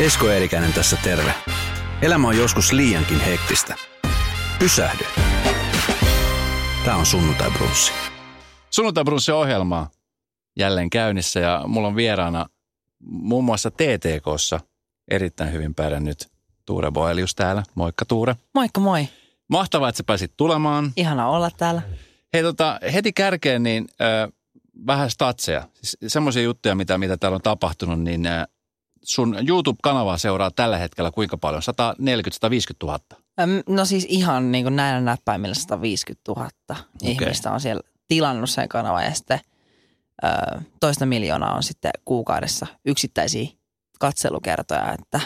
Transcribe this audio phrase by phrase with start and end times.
[0.00, 1.34] Esko Eerikäinen tässä terve.
[2.02, 3.74] Elämä on joskus liiankin hektistä.
[4.58, 5.04] Pysähdy.
[6.84, 7.92] Tämä on Sunnuntai Brunssi.
[8.70, 9.86] Sunnuntai Brunssi ohjelma
[10.58, 12.46] jälleen käynnissä ja mulla on vieraana
[13.00, 14.60] muun muassa TTKssa
[15.10, 16.28] erittäin hyvin pärjännyt
[16.66, 17.62] Tuure Boelius täällä.
[17.74, 18.36] Moikka Tuure.
[18.54, 19.08] Moikka moi.
[19.48, 20.92] Mahtavaa, että sä pääsit tulemaan.
[20.96, 21.82] Ihana olla täällä.
[22.32, 24.32] Hei tota, heti kärkeen niin äh,
[24.86, 25.68] vähän statseja.
[25.74, 28.46] Siis semmoisia juttuja, mitä, mitä täällä on tapahtunut, niin äh,
[29.02, 31.62] sun YouTube-kanavaa seuraa tällä hetkellä kuinka paljon?
[31.62, 32.06] 140-150
[32.82, 32.98] 000?
[33.40, 36.82] Öm, No siis ihan niin kuin näillä näppäimillä 150 000 okay.
[37.02, 39.40] ihmistä on siellä tilannut sen kanavan ja sitten
[40.24, 43.48] ö, toista miljoonaa on sitten kuukaudessa yksittäisiä
[43.98, 45.20] katselukertoja, että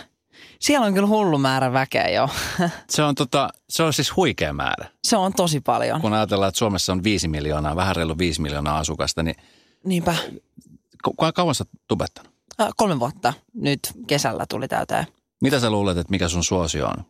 [0.61, 2.29] siellä on kyllä hullu määrä väkeä jo.
[2.91, 4.87] Se on, tota, se on siis huikea määrä.
[5.05, 6.01] Se on tosi paljon.
[6.01, 9.37] Kun ajatellaan, että Suomessa on 5 miljoonaa, vähän reilu 5 miljoonaa asukasta, niin
[9.85, 10.15] Niinpä.
[11.05, 12.36] ku- kauan sä oot tubettanut?
[12.61, 15.07] Ö, Kolme vuotta nyt kesällä tuli täyteen.
[15.41, 17.05] Mitä sä luulet, että mikä sun suosio on?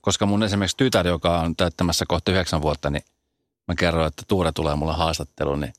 [0.00, 3.02] Koska mun esimerkiksi tytär, joka on täyttämässä kohta yhdeksän vuotta, niin
[3.68, 5.72] mä kerroin, että Tuure tulee mulle haastatteluun, niin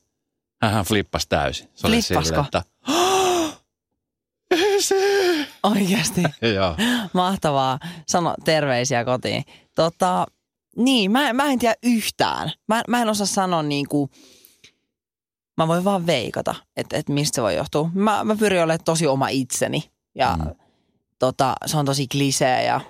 [0.62, 0.84] hän hän
[1.28, 1.68] täysin.
[1.74, 2.62] Se oli silleen, että.
[5.62, 6.22] Oikeasti.
[6.54, 6.76] Joo.
[7.12, 7.78] Mahtavaa.
[8.08, 9.44] Sano terveisiä kotiin.
[9.74, 10.26] Tota,
[10.76, 12.52] niin, mä, mä en tiedä yhtään.
[12.68, 14.10] Mä, mä en osaa sanoa niin kuin,
[15.58, 17.90] mä voin vaan veikata, että, että mistä se voi johtua.
[17.94, 20.54] Mä, mä pyrin olemaan tosi oma itseni ja Mm.
[21.18, 22.80] tota, se on tosi klisee ja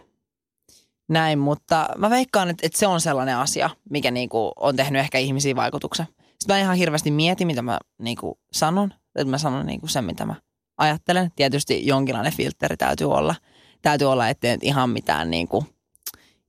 [1.08, 5.18] näin, mutta mä veikkaan, että, että se on sellainen asia, mikä niinku on tehnyt ehkä
[5.18, 6.06] ihmisiin vaikutuksen.
[6.38, 10.26] Sitten mä ihan hirveästi mietin, mitä mä niinku sanon, että mä sanon niinku sen, mitä
[10.26, 10.34] mä
[10.78, 11.32] ajattelen.
[11.36, 13.34] Tietysti jonkinlainen filtteri täytyy olla.
[13.82, 15.64] Täytyy olla, ettei nyt ihan mitään niinku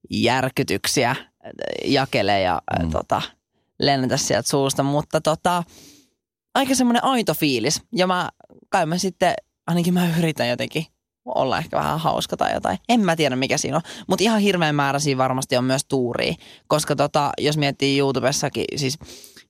[0.09, 1.15] järkytyksiä
[1.85, 2.85] jakele ja Mm.
[2.85, 2.91] mm.
[2.91, 3.21] tota,
[3.79, 5.63] lennetä sieltä suusta, mutta tota,
[6.59, 7.81] aika semmoinen aito fiilis.
[7.95, 8.29] Ja mä,
[8.69, 9.33] kai mä sitten,
[9.67, 10.85] ainakin mä yritän jotenkin
[11.25, 12.77] olla ehkä vähän hauska tai jotain.
[12.89, 13.83] En mä tiedä mikä siinä on.
[14.07, 16.33] Mutta ihan hirveän määrä siinä varmasti on myös tuuria.
[16.67, 18.97] Koska tota, jos miettii YouTubessakin siis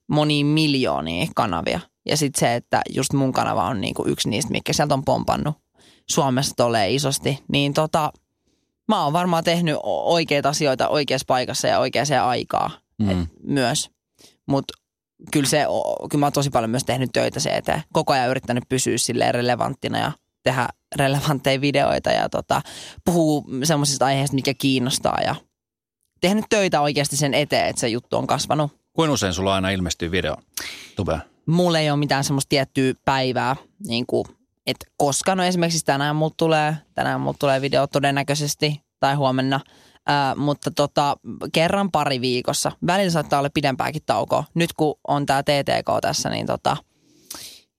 [0.08, 1.80] monia miljoonia kanavia.
[2.06, 5.54] Ja sitten se, että just mun kanava on niinku yksi niistä, mikä sieltä on pompannut
[6.10, 7.38] Suomessa tolleen isosti.
[7.52, 8.12] Niin tota,
[8.88, 13.14] mä oon varmaan tehnyt oikeita asioita oikeassa paikassa ja oikeaan aikaan Mm.
[13.14, 13.26] mm.
[13.42, 13.90] myös.
[14.48, 14.74] Mutta
[15.32, 15.66] kyllä, se,
[16.10, 17.82] kyllä mä oon tosi paljon myös tehnyt töitä se eteen.
[17.92, 22.62] Koko ajan yrittänyt pysyä silleen relevanttina ja tehdä relevantteja videoita ja tota,
[23.04, 25.34] puhuu semmoisista aiheista, mikä kiinnostaa ja
[26.20, 28.72] tehnyt töitä oikeasti sen eteen, että se juttu on kasvanut.
[28.92, 30.36] Kuinka usein sulla aina ilmestyy video?
[30.96, 31.20] Tube.
[31.46, 34.24] Mulla ei ole mitään semmoista tiettyä päivää, niin kuin,
[34.66, 39.60] että koska, no esimerkiksi tänään mulla tulee, tänään mulla tulee video todennäköisesti tai huomenna,
[40.06, 41.16] Ää, mutta tota,
[41.52, 42.72] kerran pari viikossa.
[42.86, 44.44] Välillä saattaa olla pidempääkin taukoa.
[44.54, 46.76] Nyt kun on tämä TTK tässä, niin tota,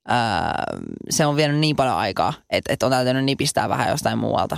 [0.07, 0.63] ää,
[1.09, 4.57] se on vienyt niin paljon aikaa, että, että on täytynyt nipistää vähän jostain muualta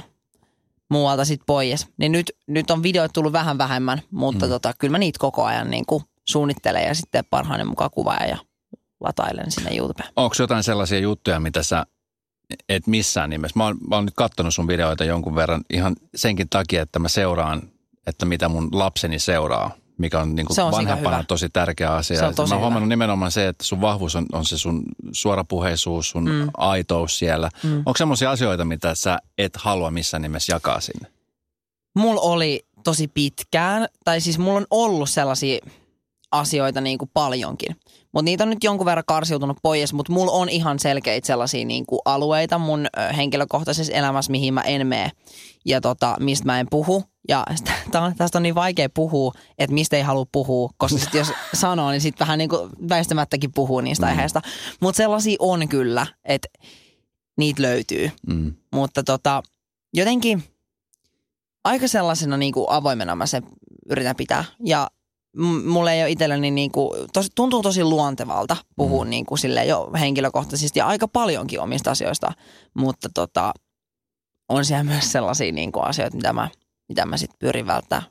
[0.89, 1.87] muualta sitten pois.
[1.97, 4.49] Niin nyt, nyt on videoita tullut vähän vähemmän, mutta Mm.
[4.49, 8.37] tota, kyllä mä niitä koko ajan niin kuin suunnittelen ja sitten parhaani mukaan kuvaan ja
[8.99, 10.09] latailen sinne YouTubeen.
[10.15, 11.85] Onko jotain sellaisia juttuja, mitä sä
[12.69, 13.59] et missään nimessä?
[13.59, 17.07] Mä oon, mä oon nyt kattonut sun videoita jonkun verran ihan senkin takia, että mä
[17.07, 17.61] seuraan,
[18.07, 22.19] että mitä mun lapseni seuraa, mikä on niin Se on vanhempana tosi tärkeä asia.
[22.19, 24.83] Se on tosi mä oon huomannut nimenomaan se, että sun vahvuus on, on se sun
[25.11, 26.49] suorapuheisuus, sun mm.
[26.57, 27.49] Aitous siellä.
[27.63, 27.77] Mm.
[27.77, 31.07] Onko semmoisia asioita, mitä sä et halua missään nimessä jakaa sinne?
[31.95, 35.59] Mulla oli tosi pitkään, tai siis mulla on ollut sellaisia
[36.33, 37.75] asioita niin kuin paljonkin.
[38.11, 41.85] Mutta niitä on nyt jonkun verran karsiutunut pois, mutta mulla on ihan selkeitä sellaisia niin
[41.85, 45.11] kuin alueita mun henkilökohtaisessa elämässä, mihin mä en mene
[45.65, 47.03] ja tota, mistä mä en puhu.
[47.27, 47.45] Ja
[48.17, 52.01] tästä on niin vaikea puhua, että mistä ei halua puhua, koska sit jos sanoo, niin
[52.01, 54.09] sitten vähän niin kuin väistämättäkin puhuu niistä Mm.
[54.09, 54.41] aiheista.
[54.79, 56.47] Mutta sellaisia on kyllä, että
[57.37, 58.11] niitä löytyy.
[58.27, 58.53] Mm.
[58.73, 59.43] Mutta tota,
[59.93, 60.43] jotenkin
[61.63, 63.43] aika sellaisena niin kuin avoimena mä sen
[63.89, 64.43] yritän pitää.
[64.65, 64.89] Ja
[65.37, 69.25] m- mulle ei ole itselleni niin kuin, tos, tuntuu tosi luontevalta puhua Mm.
[69.27, 72.31] kuin silleen jo henkilökohtaisesti ja aika paljonkin omista asioista.
[72.73, 73.53] Mutta tota,
[74.49, 76.49] on siellä myös sellaisia niin kuin asioita, mitä mä,
[76.89, 78.03] mitä mä sitten pyrin välttää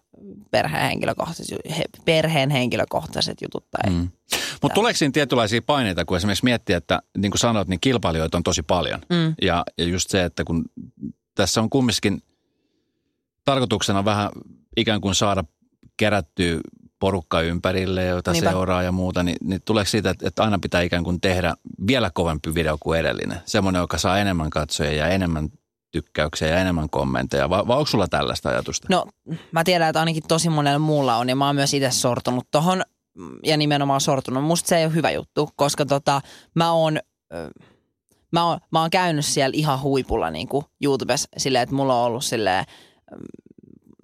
[0.51, 4.09] perheen henkilökohtaiset, he, perheen henkilökohtaiset jutut tai mm.
[4.63, 8.43] Mutta tuleeko siinä tietynlaisia paineita, kun esimerkiksi miettii, että niin kuin sanoit, niin kilpailijoita on
[8.43, 9.01] tosi paljon.
[9.11, 9.35] Mm.
[9.43, 10.65] Ja, ja just se, että kun
[11.35, 12.23] tässä on kumminkin
[13.45, 14.31] tarkoituksena vähän
[14.77, 15.45] ikään kuin saada
[15.97, 16.61] kerättyä
[17.03, 18.51] porukka ympärille, jota Niinpä.
[18.51, 21.55] seuraa ja muuta, niin, niin tuleeko siitä, että, että aina pitää ikään kuin tehdä
[21.87, 23.39] vielä kovempi video kuin edellinen?
[23.45, 25.49] Semmoinen, joka saa enemmän katsojia ja enemmän
[25.91, 28.87] tykkäyksiä ja enemmän kommentteja, vai, vai onko sulla tällaista ajatusta?
[28.91, 29.07] No
[29.53, 32.83] mä tiedän, että ainakin tosi monella muulla on ja mä oon myös itse sortunut tohon
[33.47, 34.45] ja nimenomaan sortunut.
[34.45, 36.21] Musta se ei ole hyvä juttu, koska tota,
[36.55, 36.99] mä oon,
[38.33, 42.07] mä oon, mä oon käynyt siellä ihan huipulla niin kuin YouTubessa silleen, että mulla on
[42.07, 42.65] ollut silleen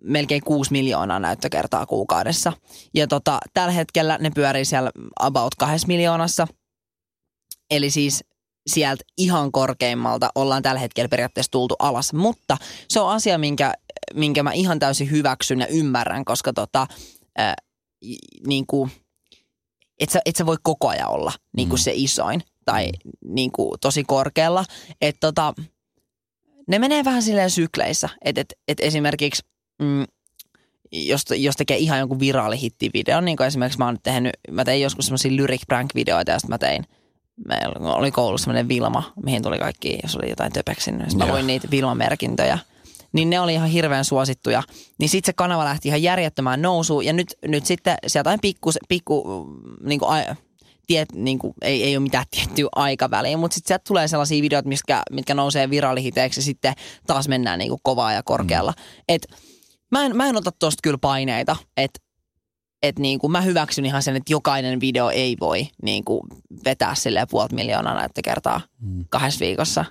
[0.03, 2.53] melkein 6 miljoonaa näyttökertaa kuukaudessa.
[2.95, 4.91] Ja tota, tällä hetkellä ne pyörii siellä
[5.21, 6.47] about 2 miljoonassa.
[7.71, 8.25] Eli siis
[8.67, 12.13] sieltä ihan korkeimmalta ollaan tällä hetkellä periaatteessa tultu alas.
[12.13, 12.57] Mutta
[12.89, 13.75] se on asia, minkä,
[14.15, 16.87] minkä mä ihan täysin hyväksyn ja ymmärrän, koska tota,
[17.41, 17.55] äh,
[18.47, 18.91] niin kuin,
[20.01, 21.83] et sä, et sä voi koko ajan olla niin kuin mm.
[21.83, 22.91] se isoin tai
[23.25, 24.65] niin kuin tosi korkealla.
[25.01, 25.55] Että tota,
[26.69, 28.09] ne menee vähän silleen sykleissä.
[28.25, 29.43] Että et, et esimerkiksi
[29.79, 30.05] mm,
[30.93, 35.07] jos, jos tekee ihan jonkun viraalihittivideon, niin kuin esimerkiksi mä oon tehnyt, mä tein joskus
[35.07, 36.85] semmoisia lyric prank videoita ja sitten mä tein,
[37.47, 41.47] meillä oli koulussa semmoinen Vilma, mihin tuli kaikki, jos oli jotain töpeksin, niin mä luin
[41.47, 42.59] niitä Vilma-merkintöjä.
[43.13, 44.63] Niin ne oli ihan hirveän suosittuja.
[44.99, 48.71] Niin sitten se kanava lähti ihan järjettömään nousuun ja nyt, nyt sitten sieltä on pikku,
[48.89, 49.47] pikku
[49.83, 50.25] niin kuin,
[50.87, 54.69] tiet, niin kuin, ei, ei ole mitään tiettyä aikaväliä, mutta sitten sieltä tulee sellaisia videoita,
[54.69, 56.75] mitkä, mitkä nousee virallihiteeksi ja sitten
[57.07, 58.73] taas mennään niin kuin kovaa ja korkealla.
[58.77, 59.05] Mm.
[59.09, 59.27] Et,
[59.91, 62.01] mä, en, mä en ota tosta kyllä paineita, että
[62.83, 66.21] et niin kuin mä hyväksyn ihan sen, että jokainen video ei voi niin kuin
[66.65, 69.05] vetää sille puolta miljoonaa näyttökertaa mm.
[69.09, 69.85] kahdessa viikossa.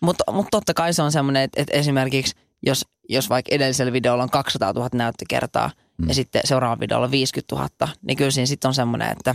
[0.00, 4.22] Mutta mut totta kai se on semmoinen, että, että esimerkiksi jos, jos vaikka edellisellä videolla
[4.22, 6.08] on 200 000 näyttökertaa mm.
[6.08, 7.68] ja sitten seuraava videolla 50 000,
[8.02, 9.34] niin kyllä siinä sitten on semmoinen, että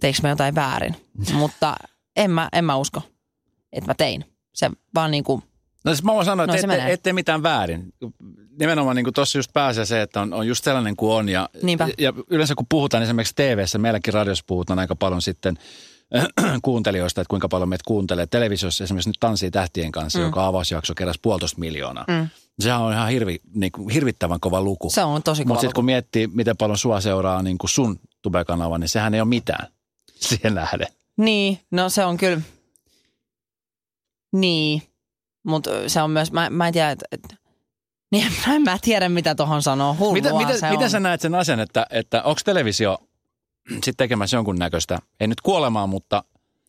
[0.00, 0.96] teikö mä jotain väärin.
[1.32, 1.76] Mutta
[2.16, 3.02] en mä, en mä usko,
[3.72, 4.24] että mä tein.
[4.54, 5.42] Se vaan niin kuin
[5.84, 7.92] No siis mä voin sanoa, että no, ette, ette mitään väärin.
[8.58, 11.28] Nimenomaan niin tuossa just pääsee se, että on, on just sellainen kuin on.
[11.28, 11.88] Ja, Niinpä.
[11.98, 15.58] ja yleensä kun puhutaan esimerkiksi TV-ssä, meilläkin radiossa puhutaan aika paljon sitten
[16.16, 16.26] äh,
[16.62, 18.26] kuuntelijoista, että kuinka paljon meitä kuuntelee.
[18.26, 20.24] Televisiossa esimerkiksi nyt Tanssii tähtien kanssa, mm.
[20.24, 22.04] joka avausjakso keräsi puolitoista miljoonaa.
[22.08, 22.28] Mm.
[22.60, 24.90] Sehän on ihan hirvi, niin kuin, hirvittävän kova luku.
[24.90, 28.00] Se on tosi kova Mutta sitten kun miettii, miten paljon sua seuraa niin kuin sun
[28.22, 29.66] tubekanava, niin sehän ei ole mitään
[30.28, 30.86] siihen nähden.
[31.16, 32.40] Niin, no se on kyllä,
[34.32, 34.82] niin,
[35.46, 37.36] mutta se on myös, mä, mä en tiedä, että, että
[38.12, 39.96] niin en mä tiedä, mitä tuohon sanoo.
[39.98, 40.90] Hullua mitä, mitä, se mitä on.
[40.90, 42.98] sä näet sen asian, että, että onko televisio
[43.70, 46.24] sitten tekemässä jonkun näköistä, ei nyt kuolemaa, mutta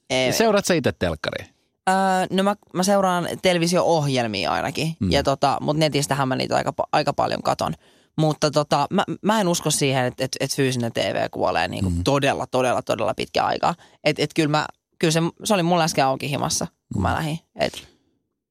[0.09, 0.33] ei.
[0.33, 1.49] seuraat sä itse telkkariin?
[1.89, 1.95] Öö,
[2.29, 5.11] no mä, mä seuraan televisio-ohjelmia ainakin, mm.
[5.11, 7.73] ja tota, mutta netistähän mä niitä aika, aika paljon katon.
[8.17, 12.03] Mutta tota, mä, mä en usko siihen, että et, et fyysinen TV kuolee niinku mm.
[12.03, 13.75] todella, todella, todella pitkä aikaa.
[14.03, 14.65] Että et kyllä, mä,
[14.99, 17.15] kyllä se, se oli mulla äsken auki himassa, kun mä mm.
[17.15, 17.39] lähdin.
[17.55, 17.87] Et,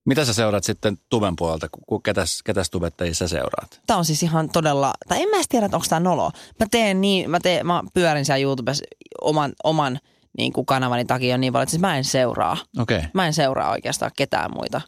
[0.06, 1.68] mitä sä seuraat sitten tuben puolelta?
[2.04, 3.80] Ketäs, ketäs tubettajia sä seuraat?
[3.86, 6.30] Tämä on siis ihan todella, tai en mä edes tiedä, onko tämä nolo.
[6.60, 8.84] Mä teen niin, mä, teen, mä pyörin siellä YouTubessa
[9.20, 9.98] oman, oman
[10.38, 12.56] niin kuin kanavani takia niin paljon, että siis mä en seuraa.
[12.78, 13.02] Okay.
[13.14, 14.80] Mä en seuraa oikeastaan ketään muita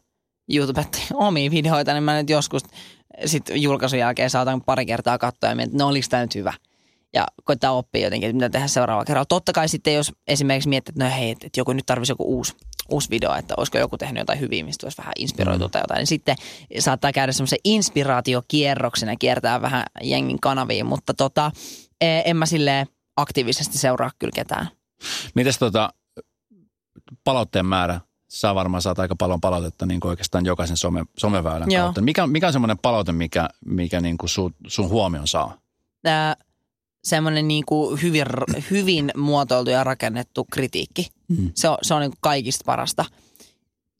[0.53, 2.63] YouTubettajia omia videoita, niin mä nyt joskus
[3.25, 6.53] sitten julkaisun jälkeen saatan pari kertaa katsoa ja mietin, että no oliko tämä nyt hyvä.
[7.13, 9.25] Ja koittaa oppia jotenkin, että mitä tehdä seuraavalla kerralla.
[9.25, 12.53] Totta kai sitten, jos esimerkiksi miettii, että no hei, että joku nyt tarvitsisi joku uusi
[12.89, 15.71] uusi video, että olisiko joku tehnyt jotain hyviä, mistä olisi vähän inspiroitu mm.
[15.71, 15.97] tai jotain.
[15.97, 16.35] Niin sitten
[16.79, 21.51] saattaa käydä semmoisen inspiraatiokierroksen ja kiertää vähän jengin kanaviin, mutta tota,
[22.01, 22.87] e, en mä silleen
[23.17, 24.67] aktiivisesti seuraa kyllä ketään.
[25.35, 25.93] Mites tota,
[27.23, 28.01] palautteen määrä?
[28.29, 31.83] Sä varmaan saat aika paljon palautetta niin oikeastaan jokaisen some, someväylän Joo.
[31.83, 32.01] kautta.
[32.01, 35.57] Mikä, mikä on semmoinen palaute, mikä, mikä niin kuin sun, sun huomion saa?
[36.01, 36.35] Tää,
[37.03, 38.25] semmoinen niin kuin hyvin,
[38.71, 41.07] hyvin muotoiltu ja rakennettu kritiikki.
[41.27, 41.51] Mm.
[41.55, 43.05] Se on, se on niin kuin kaikista parasta.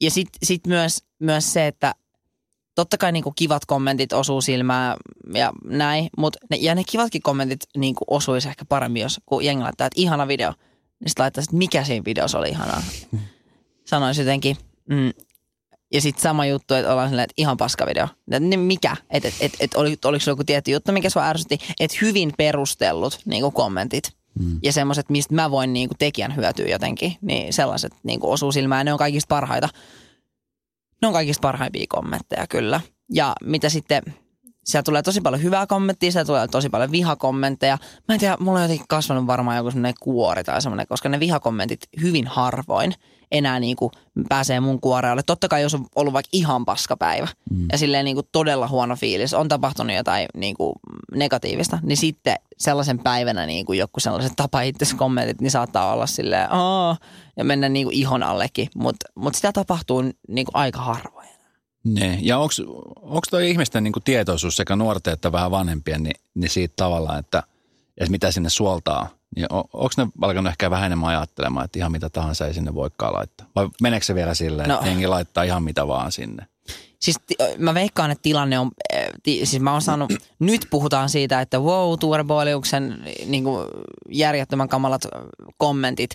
[0.00, 1.94] Ja sitten sit myös, myös se, että
[2.74, 4.96] totta kai niin kuin kivat kommentit osuu silmään
[5.34, 9.44] ja näin, mutta ne, ja ne kivatkin kommentit niin kuin osuisi ehkä paremmin, jos kun
[9.44, 10.50] jengi laittaa, että ihana video,
[11.00, 12.82] niin sitten laittaa, että mikä siinä videossa oli ihanaa.
[13.90, 14.56] Sanoisi jotenkin,
[14.88, 15.12] mm,
[15.94, 18.08] ja sitten sama juttu, että ollaan silleen, että ihan paska video.
[18.40, 18.96] Niin mikä?
[19.10, 21.58] Että et, et, et, oli, oliko joku tietty juttu, mikä sua ärsytti?
[21.80, 24.12] Että hyvin perustellut niin kuin kommentit.
[24.38, 24.58] Mm.
[24.62, 27.16] Ja semmoiset, mistä mä voin niin kuin tekijän hyötyä jotenkin.
[27.20, 28.86] Niin sellaiset niin kuin osuu silmään.
[28.86, 29.68] Ne on kaikista parhaita.
[31.02, 32.80] Ne on kaikista parhaimpia kommentteja kyllä.
[33.12, 34.02] Ja mitä sitten,
[34.64, 37.78] siellä tulee tosi paljon hyvää kommenttia, siellä tulee tosi paljon vihakommentteja.
[38.08, 41.20] Mä en tiedä, mulla on jotenkin kasvanut varmaan joku semmoinen kuori tai semmoinen, koska ne
[41.20, 42.94] vihakommentit hyvin harvoin–
[43.34, 43.90] enää niin kuin
[44.28, 45.22] pääsee mun kuorealle.
[45.22, 47.66] Totta kai jos on ollut vaikka ihan paskapäivä mm.
[47.72, 50.72] ja silleen niin kuin todella huono fiilis, on tapahtunut jotain niin kuin
[51.14, 54.58] negatiivista, niin sitten sellaisen päivänä niin kuin joku sellaiset tapa
[54.96, 56.96] kommentit, niin saattaa olla silleen Aa,
[57.36, 61.23] ja mennä niin kuin ihon allekin, mutta mut sitä tapahtuu niin kuin aika harvoin.
[61.84, 62.18] Ne.
[62.22, 66.74] Ja onko toi ihmisten niin kuin tietoisuus sekä nuorten että vähän vanhempien, niin, niin siitä
[66.76, 67.42] tavallaan, että,
[67.98, 71.92] että mitä sinne suoltaa– niin on, onko ne alkanut ehkä vähän enemmän ajattelemaan, että ihan
[71.92, 73.46] mitä tahansa ei sinne voikaan laittaa?
[73.56, 74.74] Vai meneekö se vielä silleen, no.
[74.74, 76.46] että jengi laittaa ihan mitä vaan sinne?
[77.00, 77.16] Siis
[77.58, 78.70] mä veikkaan, että tilanne on,
[79.26, 83.44] siis mä oon saanut, nyt puhutaan siitä, että wow, Tuure Boiliuksen niin
[84.08, 85.02] järjettömän kamalat
[85.56, 86.10] kommentit,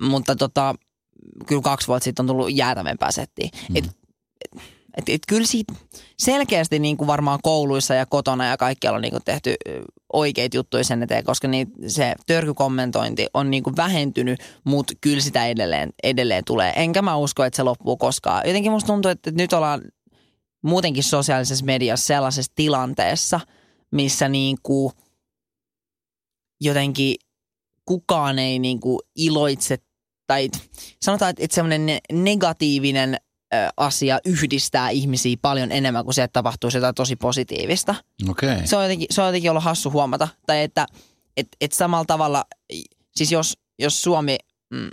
[0.00, 0.74] mutta tota,
[1.46, 3.48] kyllä kaksi vuotta sitten on tullut jäätävempää settiä.
[3.68, 3.76] Mm.
[3.76, 3.84] Et,
[4.44, 4.62] et,
[4.96, 5.74] et, et kyllä siitä
[6.18, 9.54] selkeästi niin kuin varmaan kouluissa ja kotona ja kaikkialla on niin kuin tehty
[10.12, 15.46] oikeita juttuja sen eteen, koska niin se törkykommentointi on niin kuin vähentynyt, mutta kyllä sitä
[15.46, 16.72] edelleen, edelleen tulee.
[16.76, 18.42] Enkä mä usko, että se loppuu koskaan.
[18.46, 19.82] Jotenkin musta tuntuu, että nyt ollaan
[20.62, 23.40] muutenkin sosiaalisessa mediassa sellaisessa tilanteessa,
[23.90, 24.92] missä niin kuin
[26.60, 27.14] jotenkin
[27.84, 29.78] kukaan ei niin kuin iloitse
[30.26, 30.50] tai
[31.02, 33.16] sanotaan, että semmoinen negatiivinen
[33.76, 37.94] asia yhdistää ihmisiä paljon enemmän kuin se, että tapahtuu jotain tosi positiivista.
[38.30, 38.60] Okay.
[38.64, 40.28] Se, on jotenkin, se on jotenkin ollut hassu huomata.
[40.46, 40.86] Tai että
[41.36, 42.44] et, et samalla tavalla,
[43.16, 44.38] siis jos, jos Suomi,
[44.70, 44.90] mm,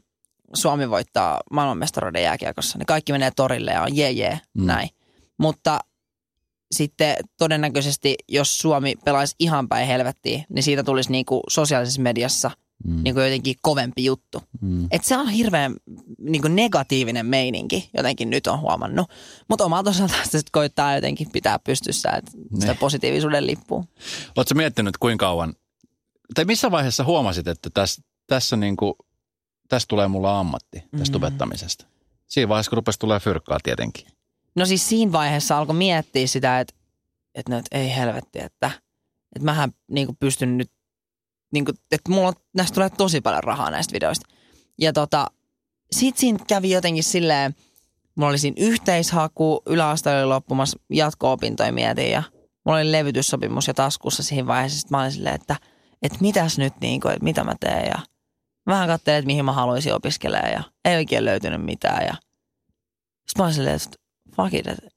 [0.54, 4.66] Suomi voittaa maailmanmestaruuden jääkiekossa, niin kaikki menee torille ja on jee jee, mm.
[4.66, 4.90] näin.
[5.38, 5.80] Mutta
[6.72, 12.52] sitten todennäköisesti, jos Suomi pelaisi ihan päin helvettiin, niin siitä tulisi niinku sosiaalisessa mediassa–
[12.84, 13.03] mm.
[13.03, 14.43] niin kuin jotenkin kovempi juttu.
[14.62, 14.88] Mm.
[14.91, 15.75] Et se on hirveän
[16.19, 19.10] niin kuin negatiivinen meininki, jotenkin nyt on huomannut.
[19.50, 22.77] Mutta omalta osaltaan sitä koittaa jotenkin pitää pystyssä, että sitä ne.
[22.79, 23.86] positiivisuuden lippuu.
[24.36, 25.53] Oletko miettinyt kuinka kauan,
[26.36, 28.93] tai missä vaiheessa huomasit, että tässä, tässä, niin kuin,
[29.69, 31.12] tässä tulee mulla ammatti tästä mm.
[31.12, 31.86] tubettamisesta?
[32.27, 34.07] Siinä vaiheessa, kun rupesi tulee fyrkkaa tietenkin.
[34.55, 36.74] No siis siinä vaiheessa alkoi miettiä sitä, että,
[37.36, 38.72] että, no, että ei helvetti, että,
[39.36, 40.72] että mähän niin kuin pystyn nyt
[41.54, 44.27] niin kuin, että mulla on, näistä tulee tosi paljon rahaa näistä videoista.
[44.80, 45.27] Ja tota,
[45.92, 47.56] sit siinä kävi jotenkin silleen,
[48.16, 52.24] mulla oli siinä yhteishaku, yläaste oli loppumassa, jatko-opintoja mietin ja
[52.66, 54.80] mulla oli levytyssopimus ja taskussa siihen vaiheessa.
[54.80, 55.56] Sitten mä olin silleen, että,
[56.01, 58.00] että mitäs nyt, niin kuin, että mitä mä teen ja
[58.68, 62.06] vähän katselin, että mihin mä haluaisin opiskella ja ei oikein löytynyt mitään.
[62.06, 63.98] Ja sitten mä olin silleen, että
[64.36, 64.89] fuck it, että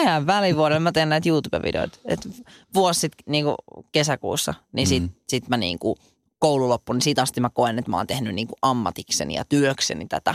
[0.00, 1.98] mä jään välivuodelle, mä teen näitä YouTube-videoita.
[2.04, 2.28] Et
[2.74, 3.44] vuosi sitten niin
[3.92, 5.10] kesäkuussa, niin sit, mm.
[5.28, 5.96] sit mä niin kuin
[6.38, 9.44] koulu loppu, niin siitä asti mä koen, että mä oon tehnyt niin kuin ammatikseni ja
[9.44, 10.34] työkseni tätä.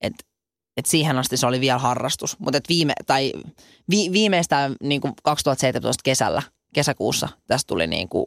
[0.00, 0.12] Et,
[0.76, 2.38] et siihen asti se oli vielä harrastus.
[2.38, 3.32] Mutta viime, tai
[3.90, 6.42] vi, viimeistään niin kuin 2017 kesällä,
[6.74, 8.26] kesäkuussa tästä tuli niin kuin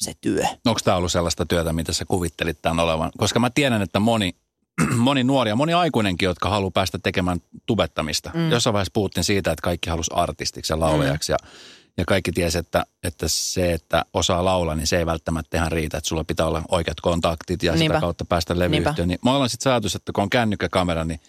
[0.00, 0.42] se työ.
[0.66, 3.10] Onko tämä ollut sellaista työtä, mitä sä kuvittelit tämän olevan?
[3.18, 4.36] Koska mä tiedän, että moni
[4.96, 8.30] moni nuori ja moni aikuinenkin, jotka haluaa päästä tekemään tubettamista.
[8.34, 8.50] Mm.
[8.50, 11.36] Jossain vaiheessa puhuttiin siitä, että kaikki halusi artistiksi ja laulajaksi mm.
[11.42, 11.50] ja,
[11.98, 15.98] ja kaikki tiesi, että, että se, että osaa laulaa, niin se ei välttämättä ihan riitä,
[15.98, 17.94] että sulla pitää olla oikeat kontaktit ja Niinpä.
[17.94, 19.08] sitä kautta päästä levyyhtiöön.
[19.08, 21.20] Niin mä olen sitten ajatus, että kun on kännykkäkamera, niin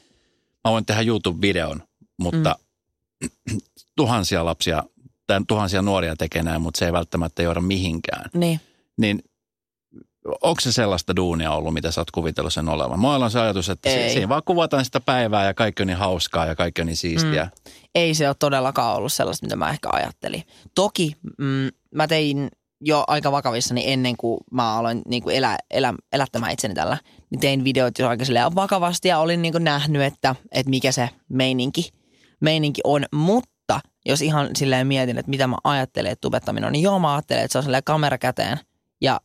[0.63, 1.83] mä voin tehdä YouTube-videon,
[2.17, 2.55] mutta
[3.51, 3.57] mm.
[3.95, 4.83] tuhansia lapsia
[5.27, 8.29] tai tuhansia nuoria tekee näin, mutta se ei välttämättä johda mihinkään.
[8.33, 8.59] Niin.
[8.97, 9.23] Niin
[10.41, 12.99] onko se sellaista duunia ollut, mitä sä oot kuvitellut sen olevan?
[12.99, 14.09] Mulla on se ajatus, että Ei.
[14.09, 17.43] siinä vaan kuvataan sitä päivää ja kaikki on niin hauskaa ja kaikki on niin siistiä.
[17.43, 17.71] Mm.
[17.95, 20.43] Ei se ole todellakaan ollut sellaista, mitä mä ehkä ajattelin.
[20.75, 22.49] Toki mm, mä tein
[22.81, 26.97] jo aika vakavissani ennen kuin mä aloin niin kuin elä, elä, elättämään itseni tällä.
[27.29, 31.09] Niin tein videot jo aika vakavasti ja olin niin kuin nähnyt, että, että mikä se
[31.29, 31.89] meininki,
[32.39, 33.05] meininki on.
[33.11, 37.13] Mutta jos ihan silleen mietin, että mitä mä ajattelen, että tubettaminen on, niin joo mä
[37.13, 38.59] ajattelen, että se on silleen kamera käteen
[39.01, 39.21] ja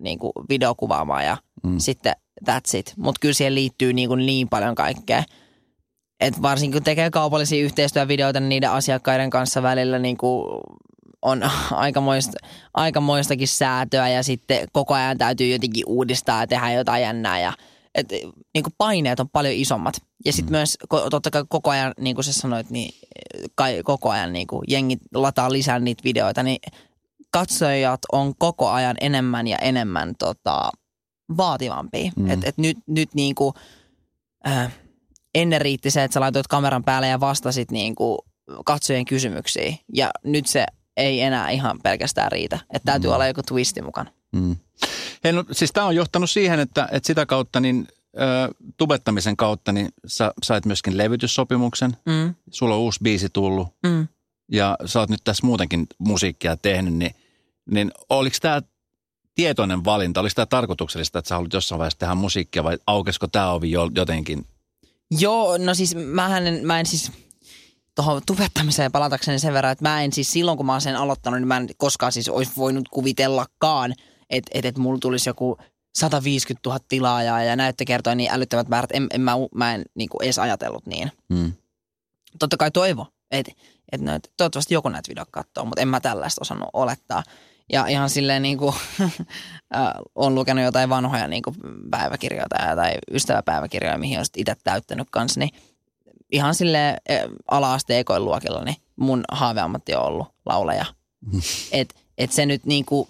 [0.00, 1.78] niin kuin videokuvaamaan ja mm.
[1.78, 2.12] sitten
[2.50, 2.94] that's it.
[2.96, 5.24] Mutta kyllä siihen liittyy niin, kuin niin paljon kaikkea.
[6.20, 10.62] Et varsinkin kun tekee kaupallisia yhteistyövideoita, niin niiden asiakkaiden kanssa välillä niin kuin
[11.22, 12.38] on aikamoista,
[12.74, 17.52] aikamoistakin säätöä ja sitten koko ajan täytyy jotenkin uudistaa ja tehdä jotain jännää ja
[17.94, 18.08] et,
[18.54, 19.94] niin kuin paineet on paljon isommat.
[20.24, 20.56] Ja sitten mm.
[20.56, 20.78] myös
[21.10, 22.94] totta kai koko ajan, niin kuin sä sanoit, niin
[23.54, 26.58] kai, koko ajan niin kuin jengi lataa lisää niitä videoita, niin
[27.38, 30.70] katsojat on koko ajan enemmän ja enemmän tota,
[31.36, 32.12] vaativampia.
[32.16, 32.30] Mm.
[32.30, 33.54] Et, et nyt, nyt niinku,
[34.46, 34.72] äh,
[35.34, 38.18] ennen riitti se, että sä laitoit kameran päälle ja vastasit niinku
[38.64, 39.78] katsojien kysymyksiin.
[39.94, 40.66] Ja nyt se
[40.96, 42.58] ei enää ihan pelkästään riitä.
[42.74, 43.14] Että täytyy mm.
[43.14, 44.10] olla joku twisti mukana.
[44.32, 44.56] Mm.
[45.24, 49.72] Hei, no, siis tämä on johtanut siihen, että, että sitä kautta niin ö, tubettamisen kautta
[49.72, 51.96] niin sä sait myöskin levytyssopimuksen.
[52.06, 52.34] Mm.
[52.50, 53.68] Sulla on uusi biisi tullut.
[53.82, 54.08] Mm.
[54.52, 57.14] Ja sä oot nyt tässä muutenkin musiikkia tehnyt, niin–
[57.70, 58.62] niin oliko tämä
[59.34, 63.50] tietoinen valinta, oliko tämä tarkoituksellista, että sä haluat jossain vaiheessa tehdä musiikkia vai aukesko tämä
[63.50, 64.46] ovi jotenkin?
[65.10, 67.12] Joo, no siis mähän en, mä en siis
[67.94, 71.40] tuohon tubettamiseen palatakseni sen verran, että mä en siis silloin kun mä oon sen aloittanut,
[71.40, 73.94] niin mä en koskaan siis olisi voinut kuvitellakaan,
[74.30, 75.58] että et, et mulla tulisi joku
[75.96, 78.90] 150 000 tilaajaa ja näyttö kertoi niin älyttömät määrät.
[78.92, 81.12] En, en, mä, mä en niin kuin edes ajatellut niin.
[81.34, 81.52] Hmm.
[82.38, 83.52] Totta kai toivo, että
[83.92, 87.22] et, et, toivottavasti joku näitä videoita katsoo, mutta en mä tällaista osannut olettaa.
[87.72, 88.74] Ja ihan silleen niin kuin,
[90.14, 91.56] on lukenut jotain vanhoja niin kuin
[91.90, 92.46] päiväkirjoja
[92.76, 95.50] tai ystäväpäiväkirjoja, mihin on itse täyttänyt kanssa, niin
[96.32, 96.96] ihan sille
[97.50, 100.84] ala-asteen luokilla, niin mun haaveammatti on ollut laulaja.
[101.72, 103.08] et, et se nyt niin kuin,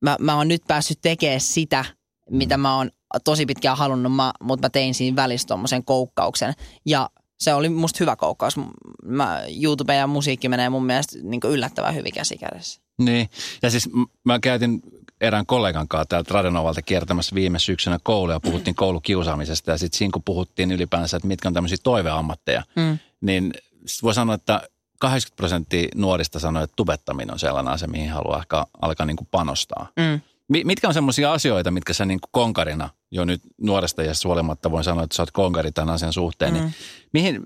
[0.00, 1.84] mä, mä oon nyt päässyt tekemään sitä,
[2.30, 2.90] mitä mä oon
[3.24, 6.54] tosi pitkään halunnut, mä, mutta mä tein siinä välissä tommosen koukkauksen.
[6.86, 7.10] Ja
[7.40, 8.56] se oli musta hyvä koukkaus.
[9.04, 12.85] Mä, YouTube ja musiikki menee mun mielestä niin yllättävän hyvin käsi kädessä.
[12.98, 13.30] Niin,
[13.62, 13.90] ja siis
[14.24, 14.82] mä käytin
[15.20, 19.70] erään kollegan kanssa täältä Radenovalta kiertämässä viime syksynä kouluja ja puhuttiin koulukiusaamisesta.
[19.70, 22.98] Ja sitten siinä kun puhuttiin ylipäänsä, että mitkä on tämmöisiä toiveammatteja, Mm.
[23.20, 23.54] niin
[24.02, 24.68] voi sanoa, että
[25.00, 29.28] 80 prosenttia nuorista sanoo, että tubettaminen on sellainen asia, mihin haluaa alkaa, alkaa niin kuin
[29.30, 29.88] panostaa.
[29.96, 30.20] Mm.
[30.48, 34.70] Mi- mitkä on semmoisia asioita, mitkä sä niin kuin konkarina jo nyt nuoresta ja huolimatta
[34.70, 36.60] voin sanoa, että sä oot konkari tämän asian suhteen, mm.
[36.60, 36.74] niin
[37.12, 37.42] mihin,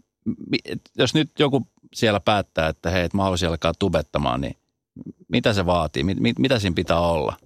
[0.98, 4.56] jos nyt joku siellä päättää, että hei, et mä haluaisin alkaa tubettamaan, niin
[5.28, 6.02] mitä se vaatii?
[6.04, 7.36] Mit, mit, mitä siinä pitää olla?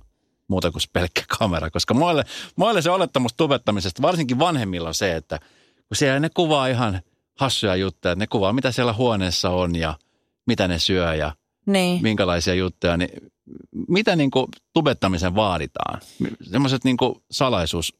[0.48, 2.24] Muuta kuin pelkkä kamera, koska muille,
[2.56, 5.38] muille se olettamus tubettamisesta, varsinkin vanhemmilla on se, että
[5.88, 7.00] kun siellä ne kuvaa ihan
[7.38, 9.94] hassuja juttuja, että ne kuvaa mitä siellä huoneessa on ja
[10.46, 11.32] mitä ne syö ja
[11.66, 12.02] Niin.
[12.02, 13.10] minkälaisia juttuja, niin
[13.88, 16.00] mitä niin kuin tubettamisen vaaditaan?
[16.50, 17.94] Semmoiset niin kuin salaisuus,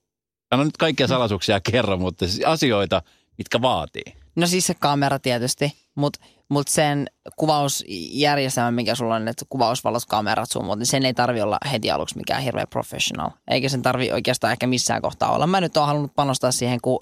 [0.52, 3.02] en nyt kaikkia salaisuuksia kerro, mutta siis asioita,
[3.38, 4.23] mitkä vaatii.
[4.36, 10.50] No siis se kamera tietysti, mutta mut sen kuvausjärjestelmä, mikä sulla on, että kuvausvalot, kamerat,
[10.50, 13.30] sun muut, niin sen ei tarvi olla heti aluksi mikään hirveä professional.
[13.48, 15.46] Eikä sen tarvi oikeastaan ehkä missään kohtaa olla.
[15.46, 16.98] Mä nyt oon halunnut panostaa siihen, kun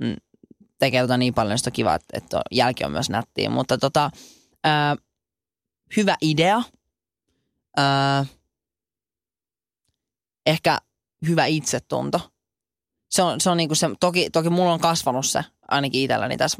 [0.00, 0.16] mm,
[0.78, 3.50] tekee tota niin paljon, sitä kivaa, että, että jälki on myös nättiä.
[3.50, 4.10] Mutta tota,
[4.64, 4.96] ää,
[5.96, 6.62] hyvä idea.
[7.76, 8.26] Ää,
[10.46, 10.78] ehkä
[11.28, 12.20] hyvä itsetunto.
[13.10, 16.58] Se on, se on niinku se, toki, toki mulla on kasvanut se ainakin itselläni tässä,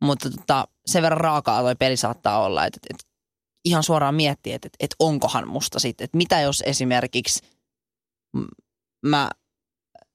[0.00, 3.04] mutta tota, sen verran raakaa toi peli saattaa olla, että, että
[3.64, 7.40] ihan suoraan miettiä, että, että onkohan musta sitten, että mitä jos esimerkiksi
[9.02, 9.30] mä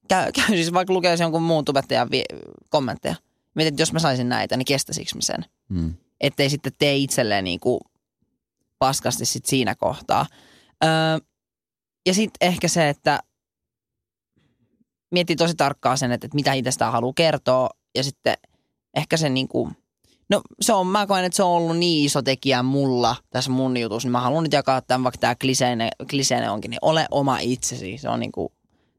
[0.08, 2.24] käy, käy siis vaikka lukee jonkun muun tubettajan vi-
[2.70, 3.15] kommentteja,
[3.56, 5.46] mietin, että jos mä saisin näitä, niin kestäisikö mä sen?
[5.70, 5.94] Hmm.
[6.22, 7.80] ettei sitten tee itselleen niin kuin
[8.80, 10.25] paskasti sit siinä kohtaa.
[10.84, 10.89] Öö,
[12.06, 13.20] ja sitten ehkä se, että
[15.13, 18.34] miettii tosi tarkkaan sen, että, että mitä itsestään haluaa kertoa ja sitten
[18.96, 19.77] ehkä se niin kuin,
[20.29, 23.77] no se on, mä koen, että se on ollut niin iso tekijä mulla tässä mun
[23.77, 27.39] jutussa, niin mä haluan nyt jakaa tämän, vaikka tämä kliseinen, kliseinen onkin, niin ole oma
[27.39, 28.49] itsesi, se on niin kuin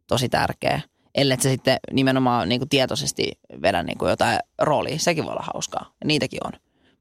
[0.06, 0.80] tosi tärkeä.
[1.14, 5.44] Ellei se sitten nimenomaan niin kuin tietoisesti vedä niin kuin jotain roolia, sekin voi olla
[5.54, 6.52] hauskaa, ja niitäkin on.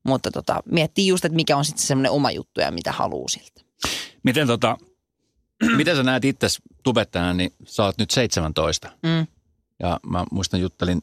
[0.04, 3.62] Mutta tota, miettii just, että mikä on sitten semmoinen oma juttu ja mitä haluaa siltä.
[4.24, 4.78] Miten, tota,
[5.78, 6.48] miten sä näet itse
[6.84, 8.92] tubettajana, niin sä oot nyt 17.
[9.04, 9.28] Mm.
[9.80, 11.02] Ja mä muistan juttelin,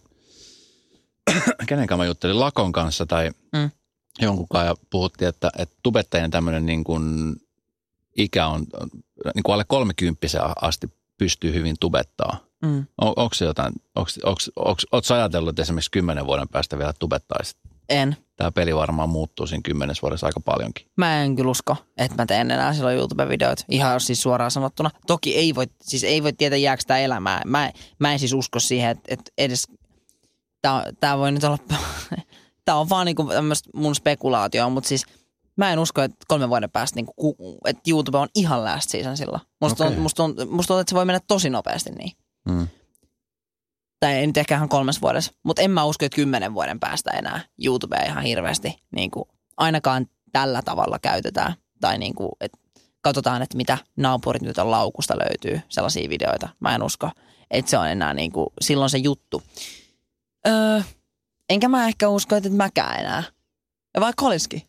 [1.68, 3.70] kenen kanssa mä juttelin, Lakon kanssa tai Mm.
[4.20, 7.36] jonkun kanssa ja puhuttiin, että, että tubettajien tämmöinen niin kuin
[8.16, 8.66] ikä on,
[9.34, 10.26] niin kuin alle 30
[10.60, 12.36] asti pystyy hyvin tubettaa.
[12.62, 12.86] Mm.
[12.98, 16.92] On, onko se jotain, onko, onko, onko, ootko ajatellut, että esimerkiksi kymmenen vuoden päästä vielä
[16.98, 17.56] tubettaisit?
[17.90, 18.16] En.
[18.36, 20.86] Tämä peli varmaan muuttuu siinä kymmenes vuodessa aika paljonkin.
[20.96, 23.64] Mä en kyllä usko, että mä teen enää silloin YouTube-videoita.
[23.68, 24.90] Ihan siis suoraan sanottuna.
[25.06, 27.42] Toki ei voi, siis ei voi tietää jääkö tämä elämää.
[27.46, 29.66] Mä, mä en siis usko siihen, että, että edes...
[30.62, 31.58] Tää, tää voi nyt olla...
[32.64, 35.06] tää on vaan niinku tämmöistä mun spekulaatioa, mutta siis
[35.56, 39.42] mä en usko, että kolmen vuoden päästä niinku, että YouTube on ihan last season silloin.
[39.60, 39.98] Musta, okay.
[39.98, 42.12] musta, tuntuu, musta tuntuu, että se voi mennä tosi nopeasti niin.
[42.48, 42.68] Mm.
[44.00, 47.10] Tai ei nyt ehkä ihan kolmes vuodessa, mutta en mä usko, että kymmenen vuoden päästä
[47.10, 49.24] enää YouTubea ihan hirveästi niin kuin,
[49.56, 51.54] ainakaan tällä tavalla käytetään.
[51.80, 52.58] Tai niin kuin, että
[53.00, 56.48] katsotaan, että mitä naapurit nyt on laukusta löytyy, sellaisia videoita.
[56.60, 57.10] Mä en usko,
[57.50, 59.42] että se on enää niin kuin, silloin se juttu.
[60.46, 60.80] Öö,
[61.50, 63.22] enkä mä ehkä usko, että mäkään enää.
[63.94, 64.62] Ja vaikka olisikin.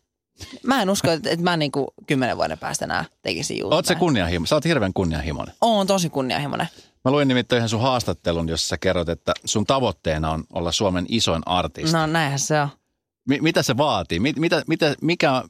[0.62, 3.76] Mä en usko, että, että mä niin kuin kymmenen vuoden päästä enää tekisin YouTubea.
[3.76, 4.46] Oot se kunnianhimo?
[4.46, 5.54] Sä oot hirveän kunnianhimoinen.
[5.60, 6.68] Oon tosi kunnianhimoinen.
[7.04, 11.06] Mä luin nimittäin yhden sun haastattelun, jossa sä kerrot, että sun tavoitteena on olla Suomen
[11.08, 11.92] isoin artisti.
[11.96, 12.68] No näinhän se on.
[13.28, 14.20] Mi- mitä se vaatii?
[14.20, 15.42] Mi- mitä, mitä, mikä,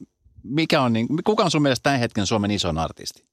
[0.42, 3.24] mikä on, niin, kuka on sun mielestä tämän hetken Suomen isoin artisti?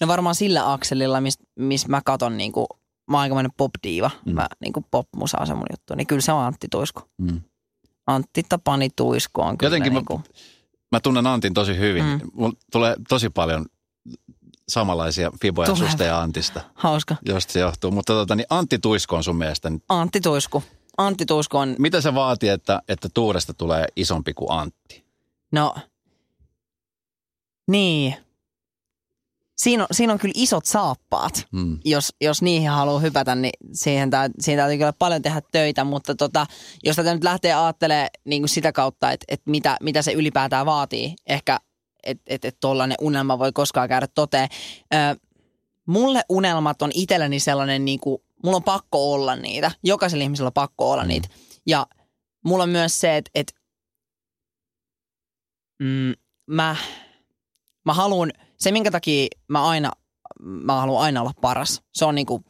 [0.00, 2.66] No varmaan sillä akselilla, missä mis mä katon niinku,
[3.10, 4.10] mä oon aikamoinen pop-diiva.
[4.26, 4.32] Mm.
[4.34, 5.94] Mä niinku pop-musa on se mun juttu.
[5.94, 7.02] Niin kyllä se on Antti Tuisku.
[7.18, 7.40] Mm.
[8.06, 10.22] Antti Tapani Tuisku on kyllä Jotenkin mä- niinku,
[10.92, 12.04] Mä tunnen Antin tosi hyvin.
[12.04, 12.20] Mm.
[12.32, 13.66] Mulla tulee tosi paljon
[14.70, 15.88] samanlaisia fiboja Tulee.
[15.88, 17.16] susta ja Antista, hauska.
[17.22, 17.90] josta se johtuu.
[17.90, 19.70] Mutta tota, niin Antti Tuisko on sun mielestä.
[19.70, 20.62] niin Antti Tuisku.
[20.98, 25.04] Antti Tuisku on, Mitä se vaatii, että, että Tuuresta tulee isompi kuin Antti?
[25.52, 25.74] no,
[27.70, 28.14] niin.
[29.56, 31.46] Siinä on, siinä on kyllä isot saappaat.
[31.52, 31.78] Mm.
[31.84, 36.14] jos, jos niihin haluaa hypätä, niin siihen, tä, siihen täytyy kyllä paljon tehdä töitä, mutta
[36.14, 36.46] tota,
[36.84, 40.66] jos tätä nyt lähtee ajattelemaan niin kuin sitä kautta, että, että mitä, mitä se ylipäätään
[40.66, 41.58] vaatii, ehkä
[42.02, 44.48] että et, et tuollainen unelma voi koskaan käydä toteen.
[44.94, 44.96] Ö,
[45.86, 49.70] mulle unelmat on itselleni sellainen, niin kuin, mulla on pakko olla niitä.
[49.84, 51.08] Jokaisella ihmisellä on pakko olla Mm.
[51.08, 51.28] niitä.
[51.66, 51.86] Ja
[52.44, 53.52] mulla on myös se, että, että
[55.82, 56.12] mm,
[56.46, 56.76] mä,
[57.84, 59.92] mä haluan, se minkä takia mä aina
[60.42, 61.82] mä haluan aina olla paras.
[61.94, 62.44] Se on niinku,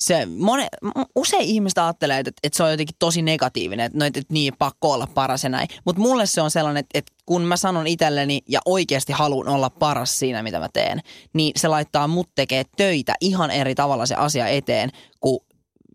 [0.00, 0.68] se mone,
[1.16, 4.54] usein ihmiset ajattelee, että, että se on jotenkin tosi negatiivinen, että, no, että, että niin
[4.58, 5.68] pakko olla paras ja näin.
[5.84, 9.70] Mutta mulle se on sellainen, että, että kun mä sanon itselleni ja oikeasti haluan olla
[9.70, 11.00] paras siinä, mitä mä teen,
[11.32, 15.40] niin se laittaa mut tekee töitä ihan eri tavalla se asia eteen, kuin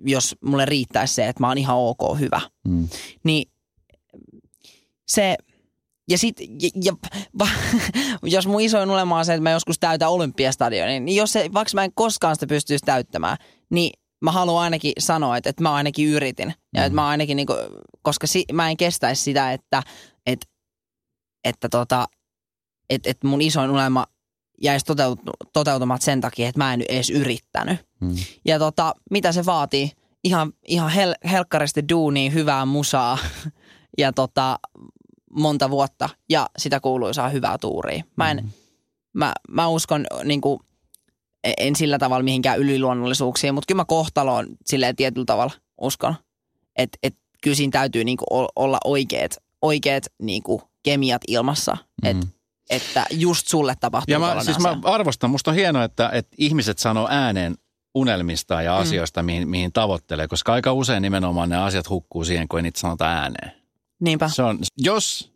[0.06, 2.42] jos mulle riittäisi se, että mä oon ihan ok hyvä.
[2.68, 2.88] Mm.
[3.24, 3.52] Niin
[5.08, 5.36] se,
[6.10, 6.94] ja sit, ja, ja,
[7.40, 7.48] va,
[8.24, 11.72] jos mun isoin unelma on se, että mä joskus täytän olympiastadionin, niin jos se, vaikka
[11.74, 13.38] mä en koskaan sitä pystyisi täyttämään,
[13.70, 16.54] niin mä haluan ainakin sanoa, että, että mä ainakin yritin.
[16.74, 16.86] Ja mm.
[16.86, 17.60] että mä ainakin, niin kuin,
[18.02, 19.84] koska si, mä en kestäisi sitä, että,
[20.26, 20.46] että,
[21.44, 22.08] että, tota,
[22.90, 24.06] että, että mun isoin unelma
[24.62, 24.86] jäisi
[25.54, 27.78] toteutumat sen takia, että mä en edes yrittänyt.
[28.02, 28.16] Mm.
[28.46, 29.92] Ja tota, mitä se vaatii?
[30.24, 33.18] Ihan, ihan hel, helkkaristi duunia, hyvää musaa
[33.98, 34.60] ja tota,
[35.32, 38.04] monta vuotta ja sitä kuuluisaa hyvää tuuria.
[38.16, 38.50] Mä, en, mm.
[39.14, 40.60] mä, mä uskon niin kuin,
[41.58, 46.16] en sillä tavalla mihinkään yliluonnollisuuksiin, mutta kyllä mä kohtaloon silleen tietyllä tavalla uskon.
[46.76, 51.78] Että et, kyllä siinä täytyy niin kuin olla oikeat, oikeat niin kuin kemiat ilmassa.
[52.04, 52.10] Mm.
[52.10, 52.18] Et,
[52.70, 54.76] että just sulle tapahtuu ja mä, siis asia.
[54.76, 57.56] mä arvostan, musta on hienoa, että, että ihmiset sanoo ääneen
[57.96, 58.82] unelmista ja mm.
[58.82, 59.26] asioista, mm.
[59.26, 63.06] mihin, mihin tavoittelee, koska aika usein nimenomaan ne asiat hukkuu siihen, kun ei niitä sanota
[63.06, 63.52] ääneen.
[64.00, 64.30] Niinpä.
[64.30, 65.36] Se on, jos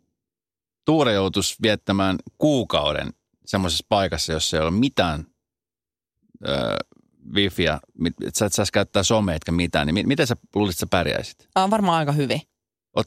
[0.84, 3.12] Tuure joutuisi viettämään kuukauden
[3.46, 5.26] semmoisessa paikassa, jossa ei ole mitään
[6.48, 6.76] öö,
[7.34, 10.98] wifiä, että sä et saisi käyttää somea etkä mitään, niin miten sä luulisit, että sä
[10.98, 11.48] pärjäisit?
[11.54, 12.40] On varmaan aika hyvin.
[12.96, 13.06] Oot,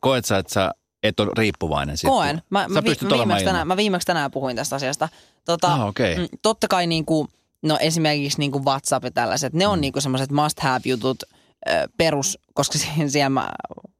[0.00, 0.70] koet sä, että sä
[1.02, 2.10] et ole riippuvainen siitä?
[2.10, 2.42] Koen.
[2.50, 5.08] Mä, mä, vi, mä, viimeksi tänään, mä viimeksi tänään puhuin tästä asiasta.
[5.44, 6.16] Tota, ah, okay.
[6.16, 7.28] Mm, totta kai niin kuin,
[7.62, 9.80] no esimerkiksi niin kuin WhatsApp ja tällaiset, ne on mm.
[9.80, 11.22] niin kuin semmoiset must have jutut
[11.98, 13.50] perus, koska siellä mä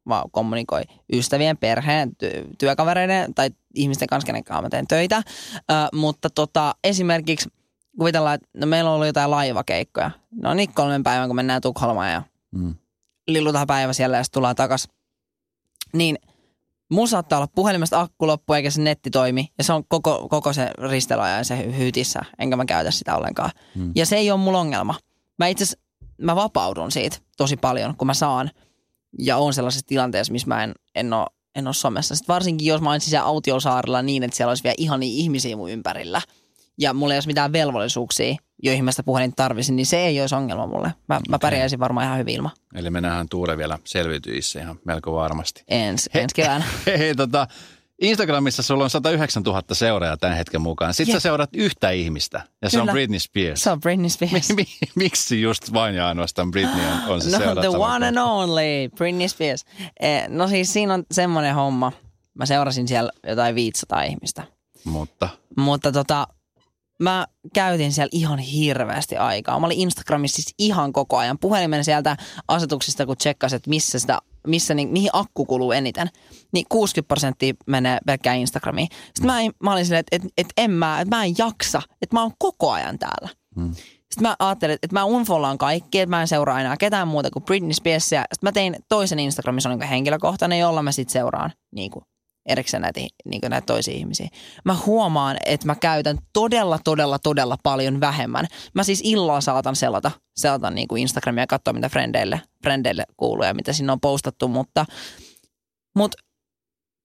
[0.05, 5.23] mä kommunikoin ystävien, perheen, ty- työkavereiden tai ihmisten kanssa, kenen kanssa mä teen töitä.
[5.57, 7.49] Ö, mutta tota, esimerkiksi
[7.99, 10.11] kuvitellaan, että no meillä on ollut jotain laivakeikkoja.
[10.43, 12.75] No niin kolmen päivän, kun mennään Tukholmaan ja mm.
[13.29, 14.89] lillutaan päivä siellä ja sitten tullaan takas.
[15.93, 16.19] Niin
[16.91, 19.49] mun saattaa olla puhelimesta akku loppu eikä se netti toimi.
[19.59, 22.21] Ja se on koko, koko se ristelyajan ja se hyytissä.
[22.39, 23.51] Enkä mä käytä sitä ollenkaan.
[23.75, 23.93] Mm.
[23.95, 24.95] Ja se ei ole mulla ongelma.
[25.39, 25.65] Mä itse
[26.19, 28.51] mä vapaudun siitä tosi paljon, kun mä saan–
[29.19, 32.17] ja on sellaisessa tilanteessa, missä mä en, en ole en ole somessa.
[32.17, 35.71] Sitten varsinkin, jos mä olisin siellä autiosaarella niin, että siellä olisi vielä ihania ihmisiä mun
[35.71, 36.23] ympärillä.
[36.79, 40.35] Ja mulla ei olisi mitään velvollisuuksia, joihin mä sitä puhelin tarvisin, niin se ei olisi
[40.35, 40.95] ongelma mulle.
[41.09, 41.23] Mä, okay.
[41.29, 42.53] mä pärjäisin varmaan ihan hyvin ilman.
[42.75, 45.65] Eli me nähdään Tuure vielä selviytyissä ihan melko varmasti.
[45.69, 46.65] Ensi, ensi keväänä.
[46.87, 47.47] Hei, hei tota,
[48.03, 50.95] Instagramissa sulla on 109 000 seuraajaa tämän hetken mukaan.
[50.95, 51.23] Sitten yeah.
[51.23, 52.71] sä seurat yhtä ihmistä ja Kyllä.
[52.71, 53.63] se on Britney Spears.
[53.63, 54.49] Se on Britney Spears.
[54.49, 58.17] Mi- mi- miksi just vain ja ainoastaan Britney on, on se No the one and
[58.17, 59.65] only, Britney Spears.
[60.01, 61.93] Eh, no siis siinä on semmoinen homma.
[62.35, 64.43] Mä seurasin siellä jotain 500 ihmistä.
[64.85, 65.29] Mutta?
[65.57, 66.27] Mutta tota,
[67.01, 69.61] mä käytin siellä ihan hirveästi aikaa.
[69.61, 71.39] Mä olin Instagramissa siis ihan koko ajan.
[71.39, 72.17] Puhelimen sieltä
[72.49, 76.11] asetuksista, kun tsekkasin, että missä sitä missä, niin, mihin akku kuluu eniten,
[76.53, 78.89] niin 60 prosenttia menee pelkkään Instagramiin.
[79.05, 82.17] Sitten mä, mä olin silleen, että, että, että en mä, että mä en jaksa, että
[82.17, 83.29] mä oon koko ajan täällä.
[83.57, 83.75] Hmm.
[83.75, 87.43] Sitten mä ajattelin, että mä unfollaan kaikki, että mä en seuraa enää ketään muuta kuin
[87.43, 88.21] Britney Spearsia.
[88.21, 92.05] Sitten mä tein toisen Instagramissa on niin henkilökohtainen, jolla mä sitten seuraan niin kuin
[92.47, 94.29] erikseen näitä, niin näitä toisia ihmisiä.
[94.65, 98.47] Mä huomaan, että mä käytän todella, todella, todella paljon vähemmän.
[98.75, 103.45] Mä siis illalla saatan selata, selata niin kuin Instagramia ja katsoa, mitä frendeille, frendeille kuuluu
[103.45, 104.87] ja mitä sinne on postattu, mutta,
[105.97, 106.19] mutta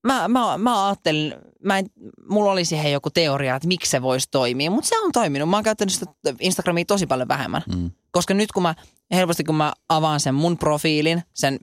[0.03, 1.85] mä, mä, mä ajattelin, mä en,
[2.29, 5.49] mulla oli siihen joku teoria, että miksi se voisi toimia, mutta se on toiminut.
[5.49, 6.05] Mä oon käyttänyt sitä
[6.39, 7.63] Instagramia tosi paljon vähemmän.
[7.75, 7.91] Mm.
[8.11, 8.75] Koska nyt kun mä,
[9.11, 11.59] helposti kun mä avaan sen mun profiilin, sen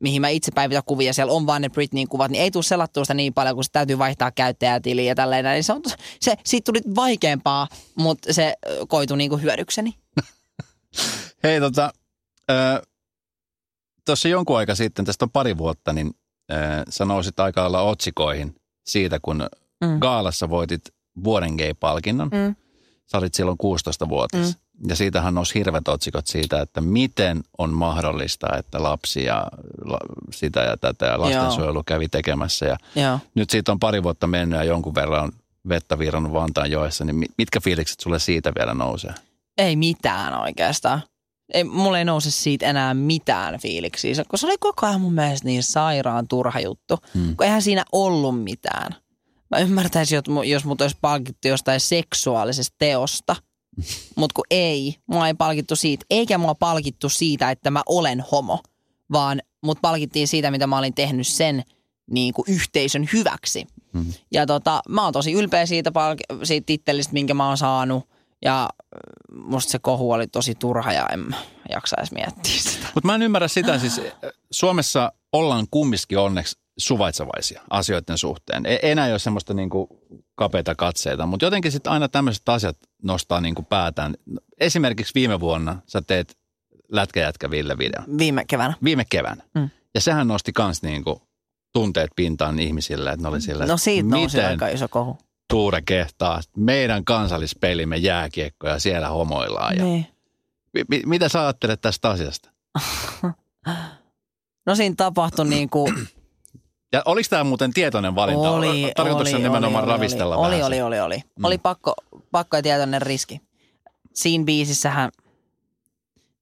[0.00, 3.04] mihin mä itse päivitän kuvia, siellä on vain ne Britneyin kuvat, niin ei tule selattua
[3.04, 5.44] sitä niin paljon, kun se täytyy vaihtaa käyttäjätiliä ja tälleen.
[5.44, 5.82] Niin se, on,
[6.20, 8.54] se, siitä tuli vaikeampaa, mutta se
[8.88, 9.94] koitui niinku hyödykseni.
[11.42, 11.92] Hei tota,
[14.04, 16.14] tuossa jonkun aika sitten, tästä on pari vuotta, niin äh,
[16.88, 18.56] sä nousit aika lailla otsikoihin
[18.86, 19.46] siitä, kun
[19.84, 19.98] mm.
[19.98, 20.82] Gaalassa voitit
[21.24, 22.28] vuoden gay-palkinnon.
[22.28, 22.56] Mm.
[23.06, 24.48] Sä olit silloin 16-vuotias.
[24.48, 24.88] Mm.
[24.88, 29.46] Ja siitähän nousi hirvet otsikot siitä, että miten on mahdollista, että lapsi ja
[30.30, 32.66] sitä ja tätä ja lastensuojelu kävi tekemässä.
[32.66, 33.18] Ja Joo.
[33.34, 35.32] nyt siitä on pari vuotta mennyt ja jonkun verran on
[35.68, 39.14] vettä virrannut Vantaan joessa, niin mitkä fiilikset sulle siitä vielä nousee?
[39.58, 41.02] Ei mitään oikeastaan.
[41.54, 45.48] Ei, mulle ei nouse siitä enää mitään fiiliksiä, koska se oli koko ajan mun mielestä
[45.48, 47.36] niin sairaan turha juttu, hmm.
[47.36, 48.94] kun eihän siinä ollut mitään.
[49.50, 53.36] Mä ymmärtäisin, jos mut olisi palkittu jostain seksuaalisesta teosta–
[54.16, 58.60] mutta kun ei, mua ei palkittu siitä, eikä mua palkittu siitä, että mä olen homo,
[59.12, 61.62] vaan mut palkittiin siitä, mitä mä olin tehnyt sen
[62.10, 63.66] niin kuin yhteisön hyväksi.
[63.92, 64.12] Mm-hmm.
[64.32, 68.08] Ja tota, mä oon tosi ylpeä siitä, palk- siitä tittelistä, minkä mä oon saanut.
[68.44, 68.68] Ja äh,
[69.44, 71.36] musta se kohu oli tosi turha ja en
[71.70, 72.86] jaksa edes miettiä sitä.
[72.94, 74.00] Mutta mä en ymmärrä sitä, siis
[74.50, 78.66] Suomessa ollaan kumminkin onneksi suvaitsevaisia asioiden suhteen.
[78.66, 79.88] Ei enää ole semmoista niinku
[80.34, 84.14] kapeita katseita, mutta jotenkin sitten aina tämmöiset asiat nostaa niinku päätään.
[84.60, 86.38] Esimerkiksi viime vuonna sä teet
[86.92, 88.02] Lätkäjätkä Ville video.
[88.18, 88.74] Viime keväänä.
[88.84, 89.44] Viime keväänä.
[89.54, 89.70] Mm.
[89.94, 91.22] Ja sehän nosti kans niinku
[91.72, 95.18] tunteet pintaan ihmisille, että ne oli sillä, No siitä nousi miten aika iso kohu.
[95.50, 99.76] Tuure kehtaa, meidän kansallispelimme jääkiekko ja siellä homoillaan.
[99.76, 100.06] Ja Niin.
[100.74, 102.50] mi- mi- mitä sä ajattelet tästä asiasta?
[104.66, 106.08] No siinä tapahtui niin kuin,
[106.92, 108.50] Ja oliko tämä muuten tietoinen valinta?
[108.50, 111.22] oli, Tarkoitus oli, nimenomaan oli, ravistella oli, vähän oli, oli, oli, oli.
[111.38, 111.44] Mm.
[111.44, 111.94] Oli pakko,
[112.30, 113.40] pakko ja tietoinen riski.
[114.14, 115.10] Siinä biisissähän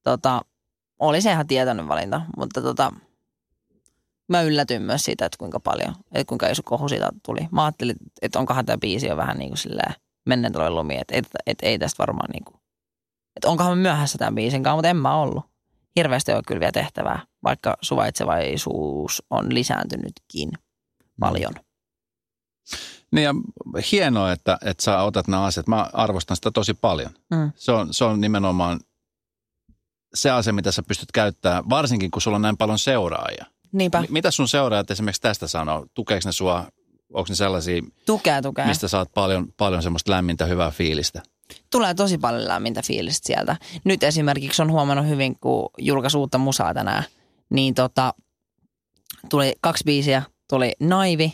[0.03, 0.41] tota,
[0.99, 2.93] oli se ihan tietoinen valinta, mutta tota,
[4.29, 7.49] mä yllätyin myös siitä, että kuinka paljon, että kuinka iso kohu siitä tuli.
[7.51, 9.95] Mä ajattelin, että onkohan tämä biisi jo vähän niin kuin silleen
[10.27, 12.61] menneen tulee lumi, että, että, että ei tästä varmaan niin kuin,
[13.37, 15.45] että onkohan mä myöhässä tämän biisin kanssa, mutta en mä ollut.
[15.97, 20.51] Hirveästi ole kyllä vielä tehtävää, vaikka suvaitsevaisuus on lisääntynytkin
[21.21, 21.53] paljon.
[23.13, 23.35] Niin ja
[23.93, 25.67] hienoa, että, että sä otat nämä asiat.
[25.67, 27.11] Mä arvostan sitä tosi paljon.
[27.31, 27.53] Mm.
[27.55, 28.81] Se on, se on nimenomaan
[30.15, 33.47] se asia, mitä sä pystyt käyttämään, varsinkin kun sulla on näin paljon seuraajia.
[33.73, 34.03] Niinpä.
[34.03, 35.87] M- mitä sun seuraajat esimerkiksi tästä sanoo?
[35.95, 36.65] Tukeeko ne sua?
[37.13, 38.67] Onko ne sellaisia, Tukea, tukea.
[38.67, 41.23] mistä saat paljon, paljon semmoista lämmintä, hyvää fiilistä?
[41.71, 43.57] Tulee tosi paljon lämmintä fiilistä sieltä.
[43.85, 47.05] Nyt esimerkiksi on huomannut hyvin, kun julkaisi uutta musaa tänään,
[47.51, 48.15] niin tota,
[49.31, 50.23] tuli kaksi biisiä.
[50.51, 51.33] Tuli Naivi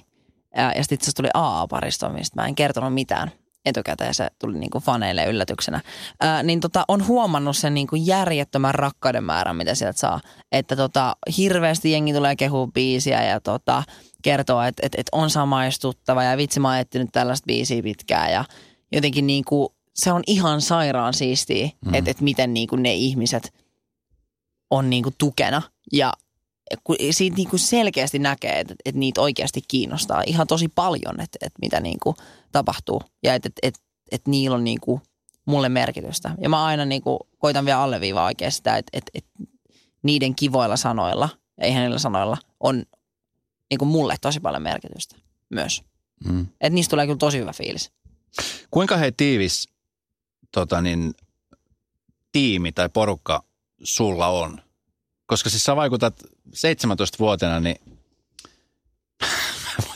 [0.57, 3.31] ja, sitten itse tuli AA-paristo, mistä mä en kertonut mitään
[3.65, 4.15] etukäteen.
[4.15, 5.81] Se tuli niinku faneille yllätyksenä.
[6.21, 10.21] Ää, niin tota, on huomannut sen niinku järjettömän rakkauden määrän, mitä sieltä saa.
[10.53, 13.83] Että tota, hirveästi jengi tulee kehua biisiä ja tota,
[14.23, 18.45] kertoo, että et, et on samaistuttava ja vitsi mä oon etsinyt tällaista biisiä pitkään ja
[18.93, 21.95] jotenkin niinku, se on ihan sairaan siistiä, mm.
[21.95, 23.55] että et miten niinku ne ihmiset
[24.71, 26.13] on niinku tukena ja
[26.85, 31.59] kun siitä niinku selkeästi näkee, että, että niitä oikeasti kiinnostaa ihan tosi paljon, että, että
[31.63, 32.15] mitä niinku
[32.53, 33.81] tapahtuu ja että, että, että,
[34.13, 35.01] että niillä on niinku
[35.45, 36.35] mulle merkitystä.
[36.41, 39.31] Ja mä aina niinku koitan vielä alleviivaa oikein sitä, että, että, että
[40.03, 41.29] niiden kivoilla sanoilla,
[41.61, 42.83] ja eihän niillä sanoilla, on
[43.71, 45.17] niinku mulle tosi paljon merkitystä
[45.51, 45.83] myös.
[46.25, 46.41] Mm.
[46.41, 47.93] Että niistä tulee kyllä tosi hyvä fiilis.
[48.71, 49.69] Kuinka hei tiivis
[50.53, 51.15] tota niin,
[52.33, 53.45] tiimi tai porukka
[53.83, 54.61] sulla on?
[55.27, 56.15] Koska siis sä vaikutat
[56.49, 57.77] 17-vuotiaana, niin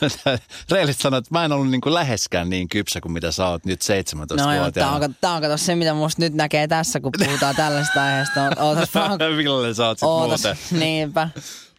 [0.71, 3.65] Reilit sanoi, että mä en ollut niin kuin läheskään niin kypsä kuin mitä sä oot
[3.65, 4.45] nyt 17-vuotiaana.
[4.45, 8.03] No joo, tää on, tää on se, mitä musta nyt näkee tässä, kun puhutaan tällaista
[8.03, 8.49] aiheesta.
[8.59, 10.79] Ootas vaan, Millainen sä oot sit ootas, muuten?
[10.79, 11.29] niinpä.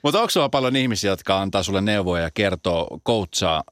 [0.03, 3.63] Mutta onko sulla paljon ihmisiä, jotka antaa sulle neuvoja ja kertoo, coachaa,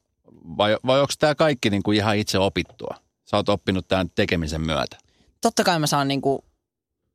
[0.57, 2.95] vai, vai onko tämä kaikki niin kuin ihan itse opittua?
[3.31, 4.97] Sä oot oppinut tämän tekemisen myötä.
[5.41, 6.45] Totta kai mä saan niinku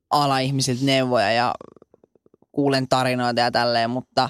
[0.10, 1.56] ala-ihmisiltä neuvoja ja
[2.52, 4.30] kuulen tarinoita ja tälleen, mutta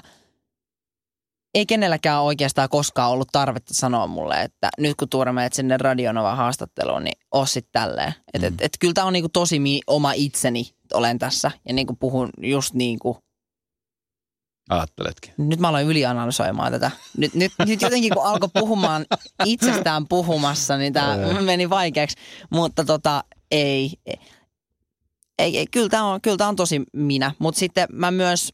[1.54, 6.34] ei kenelläkään oikeastaan koskaan ollut tarvetta sanoa mulle, että nyt kun Tuure menet sinne Radionova
[6.36, 8.14] haastatteluun, niin oo sit tälleen.
[8.34, 8.54] Että Mm.
[8.54, 12.30] et, et, kyllä tää on niinku tosi mi- oma itseni, olen tässä ja niinku puhun
[12.42, 13.16] just niin kuin
[14.70, 15.34] Ajatteletkin.
[15.38, 16.90] nyt mä aloin ylianalysoimaan tätä.
[17.16, 19.06] Nyt, nyt, nyt jotenkin kun alkoi puhumaan
[19.44, 22.16] itsestään puhumassa, niin tämä meni vaikeaksi.
[22.50, 23.90] Mutta tota, ei,
[25.38, 27.32] ei, ei kyllä tämä on, kyllä tää on tosi minä.
[27.38, 28.52] Mutta sitten mä myös,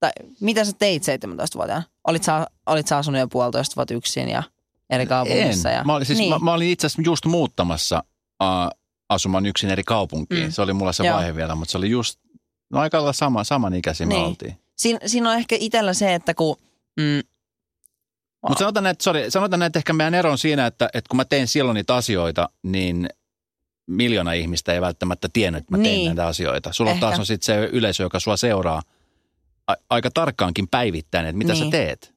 [0.00, 1.82] tai mitä sä teit 17-vuotiaana?
[2.06, 4.42] Olit sä, olit sä asunut jo puolitoista vuotta yksin ja
[4.90, 5.70] eri kaupungissa?
[5.70, 5.76] En.
[5.76, 6.30] Ja, Mä olin, siis, niin.
[6.30, 8.04] mä, mä olin itse asiassa just muuttamassa
[8.42, 10.44] uh, asumaan yksin eri kaupunkiin.
[10.44, 10.50] Mm.
[10.52, 11.16] Se oli mulla se Joo.
[11.16, 12.18] vaihe vielä, mutta se oli just,
[12.70, 14.26] no aika lailla sama, samanikäisiä me Niin.
[14.26, 14.56] oltiin.
[14.76, 16.56] Siin, siinä on ehkä itsellä se, että kun...
[17.00, 17.22] Mm,
[18.48, 21.24] Mutta sanotaan, että, sorry, sanotaan, että ehkä meidän ero on siinä, että, että kun mä
[21.24, 23.08] tein silloin niitä asioita, niin
[23.86, 26.06] miljoona ihmistä ei välttämättä tiennyt, että mä tein Niin.
[26.06, 26.72] näitä asioita.
[26.72, 27.00] Sulla Ehkä.
[27.00, 28.82] taas on sitten se yleisö, joka sua seuraa
[29.66, 31.64] a- aika tarkkaankin päivittäin, että mitä Niin.
[31.64, 32.14] sä teet.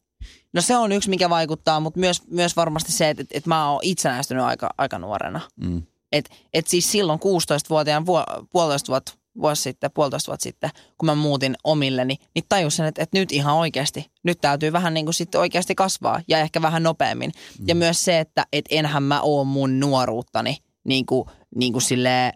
[0.53, 3.79] no se on yksi, mikä vaikuttaa, mutta myös, myös varmasti se, että, että mä oon
[3.83, 5.41] itsenäistynyt aika, aika nuorena.
[5.55, 5.81] Mm.
[6.11, 11.15] Et, et siis silloin 16-vuotiaan vuo, puolitoista vuotta, vuosi sitten, puolitoista vuotta sitten, kun mä
[11.15, 15.41] muutin omilleni, niin tajusin, että, että nyt ihan oikeasti, nyt täytyy vähän niin kuin sitten
[15.41, 17.31] oikeasti kasvaa ja ehkä vähän nopeammin.
[17.59, 17.65] Mm.
[17.67, 22.33] Ja myös se, että et enhän mä oo mun nuoruuttani niin kuin, niin kuin silleen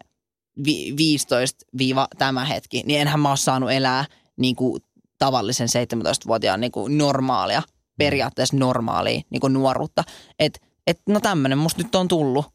[0.64, 4.04] vi, 15 viiva tämä hetki, niin enhän mä oo saanut elää
[4.36, 4.82] niin kuin
[5.18, 7.62] tavallisen 17-vuotiaan niin kuin normaalia,
[7.98, 10.04] periaatteessa normaalia niin kuin nuoruutta.
[10.38, 12.46] Että et, no tämmöinen musta nyt on tullut.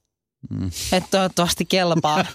[0.49, 0.71] Mm.
[0.91, 2.25] Että toivottavasti kelpaa.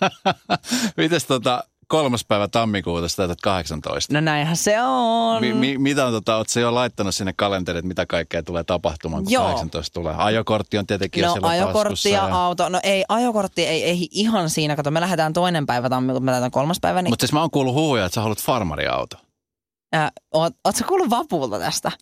[0.96, 4.14] Mites tota, kolmas päivä tammikuuta, sä täytät 18.
[4.14, 5.40] No näinhän se on.
[5.40, 9.32] Mi, mi, mitä on, tota, ootko jo laittanut sinne kalenteriin, mitä kaikkea tulee tapahtumaan, kun
[9.32, 9.44] Joo.
[9.44, 10.14] 18 tulee?
[10.18, 12.68] Ajokortti on tietenkin jo No siellä ajokortti ja auto.
[12.68, 14.76] No ei, ajokortti ei, ei ihan siinä.
[14.76, 17.02] Kato, me lähdetään toinen päivä tammikuuta, me lähdetään kolmas päivä.
[17.02, 19.16] Niin, Mutta siis mä oon kuullut huhuja, että sä haluat farmariauto.
[20.32, 21.92] Oot, ootko kuullut Vapulta tästä?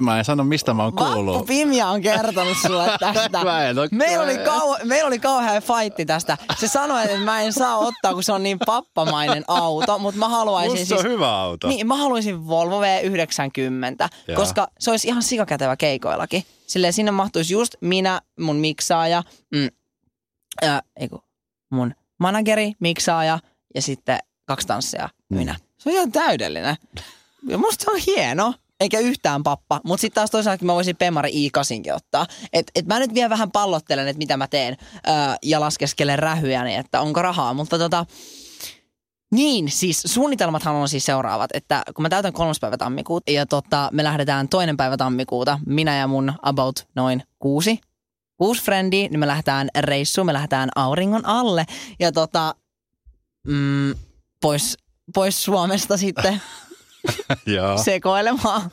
[0.00, 1.46] Mä en sano, mistä mä oon Vappu kuullut.
[1.46, 3.44] Pimia on kertonut sulle tästä.
[3.44, 6.38] Mä en meillä, oli kau, meillä oli kauhean fightti tästä.
[6.58, 10.28] Se sanoi, että mä en saa ottaa, kun se on niin pappamainen auto, mutta mä
[10.28, 11.00] haluaisin Musta siis...
[11.04, 11.68] on hyvä auto.
[11.68, 12.84] Niin, mä haluaisin Volvo V90,
[14.28, 14.36] Jaa.
[14.36, 16.44] koska se olisi ihan sikakätevä keikoillakin.
[16.66, 19.22] Silleen sinne mahtuisi just minä, mun miksaaja,
[19.54, 19.68] mm,
[20.62, 21.20] ää, eiku,
[21.70, 23.38] mun manageri, miksaaja
[23.74, 25.36] ja sitten kaksi tanssia Mm.
[25.38, 25.56] minä.
[25.78, 26.76] Se on ihan täydellinen.
[27.48, 29.80] Ja musta se on hieno, eikä yhtään pappa.
[29.84, 32.26] Mutta sitten taas toisaalta mä voisin Pemari i8 ottaa.
[32.52, 36.74] Et, et mä nyt vielä vähän pallottelen, että mitä mä teen ää, ja laskeskelen rähyjäni,
[36.74, 37.54] että onko rahaa.
[37.54, 38.06] Mutta tota,
[39.32, 43.88] niin, siis suunnitelmathan on siis seuraavat, että kun mä täytän kolmas päivä tammikuuta ja tota,
[43.92, 47.80] me lähdetään toinen päivä tammikuuta, minä ja mun about noin kuusi,
[48.36, 51.64] kuusi frendiä, niin me lähdetään reissuun, me lähdetään auringon alle
[52.00, 52.54] ja tota,
[53.46, 53.94] mm,
[54.40, 54.76] pois,
[55.14, 56.42] pois Suomesta sitten.
[57.84, 58.70] sekoilemaan.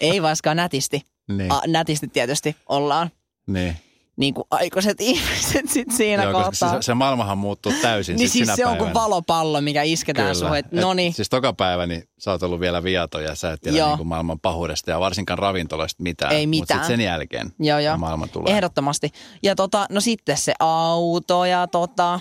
[0.00, 1.02] Ei vaikka nätisti.
[1.28, 3.10] Niin, A, nätisti tietysti ollaan
[3.46, 3.76] niin.
[4.16, 6.70] niin kuin aikuiset ihmiset sit siinä Joo, kohtaa.
[6.70, 8.92] se, se maailmahan muuttuu täysin niin sit siis sinä se on päivänä.
[8.92, 10.58] kuin valopallo, mikä isketään Kyllä.
[10.58, 13.60] Et no niin, Siis toka päivä niin sä oot ollut vielä viaton ja sä et
[13.60, 13.88] tiedä Joo.
[13.88, 16.32] niin kuin maailman pahuudesta ja varsinkaan ravintoloista mitään.
[16.32, 16.80] Ei Mutta mitään.
[16.80, 17.98] sitten sen jälkeen joo joo.
[17.98, 18.52] maailma tulee.
[18.52, 19.10] Ehdottomasti.
[19.42, 22.20] Ja tota, no sitten se auto ja tota...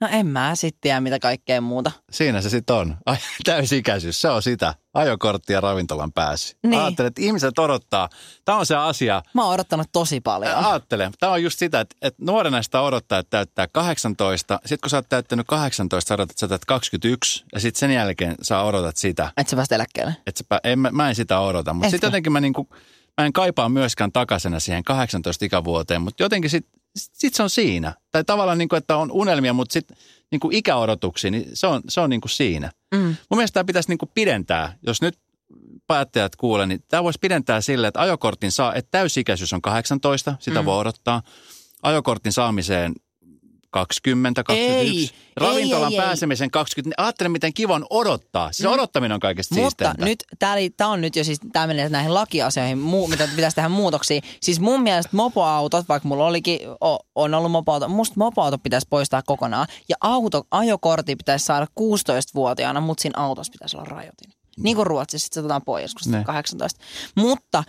[0.00, 1.90] No en mä sitten tiedä mitä kaikkea muuta.
[2.10, 2.96] Siinä se sitten on.
[3.06, 4.74] Ai, täysikäisyys, se on sitä.
[4.94, 6.56] Ajokortti ja ravintolan pääsy.
[6.62, 6.80] Niin.
[6.82, 8.08] Ajattelen, että ihmiset odottaa.
[8.44, 9.22] Tämä on se asia.
[9.34, 10.54] Mä oon odottanut tosi paljon.
[10.54, 14.60] Ajattelen, tämä on just sitä, että, että nuorena sitä odottaa, että täyttää 18.
[14.64, 17.44] Sitten kun sä oot täyttänyt 18, sä odotat, että sä täytät 21.
[17.54, 19.32] Ja sitten sen jälkeen sä odotat sitä.
[19.36, 20.16] Et sä päästä eläkkeelle.
[20.26, 21.74] Että sä, pä- en, mä, mä en sitä odota.
[21.74, 22.68] Mutta sitten jotenkin mä, niinku,
[23.20, 26.02] mä en kaipaa myöskään takaisena siihen 18 ikävuoteen.
[26.02, 27.94] Mutta jotenkin sitten sit se on siinä.
[28.10, 29.96] Tai tavallaan, niinku, että on unelmia, mutta sitten
[30.30, 32.70] niinku ikäodotuksia, niin se on, se on niinku siinä.
[32.94, 33.00] Mm.
[33.00, 35.18] Mun mielestä tämä pitäisi niinku pidentää, jos nyt
[35.86, 40.62] päättäjät kuulee, niin tämä voisi pidentää sille, että ajokortin saa, että täysikäisyys on 18, sitä
[40.62, 40.66] Mm.
[40.66, 41.22] voi odottaa.
[41.82, 42.94] Ajokortin saamiseen
[43.76, 45.14] 20, 21.
[45.14, 47.02] Ei, Ravintolan ei, ei, pääsemisen 20.
[47.02, 48.52] Ajattele, miten kiva on odottaa.
[48.52, 48.72] Siis Mm.
[48.74, 50.04] odottaminen on kaikesta Mutta siisteintä.
[50.04, 50.24] nyt,
[50.76, 54.20] tämä on nyt jo siis, tämä menee näihin lakiasioihin, muu, mitä pitäisi tehdä muutoksia.
[54.40, 59.22] Siis mun mielestä mopoautot, vaikka mulla olikin, o, on ollut mopoauto, musta mopoauto pitäisi poistaa
[59.22, 59.66] kokonaan.
[59.88, 64.32] Ja auto, ajokortti pitäisi saada 16-vuotiaana, mutta siinä autossa pitäisi olla rajoitin.
[64.58, 66.18] Niin kuin Ruotsissa, sitten se otetaan pois, kun Ne.
[66.18, 66.24] ne.
[66.24, 66.80] 18.
[67.14, 67.64] Mutta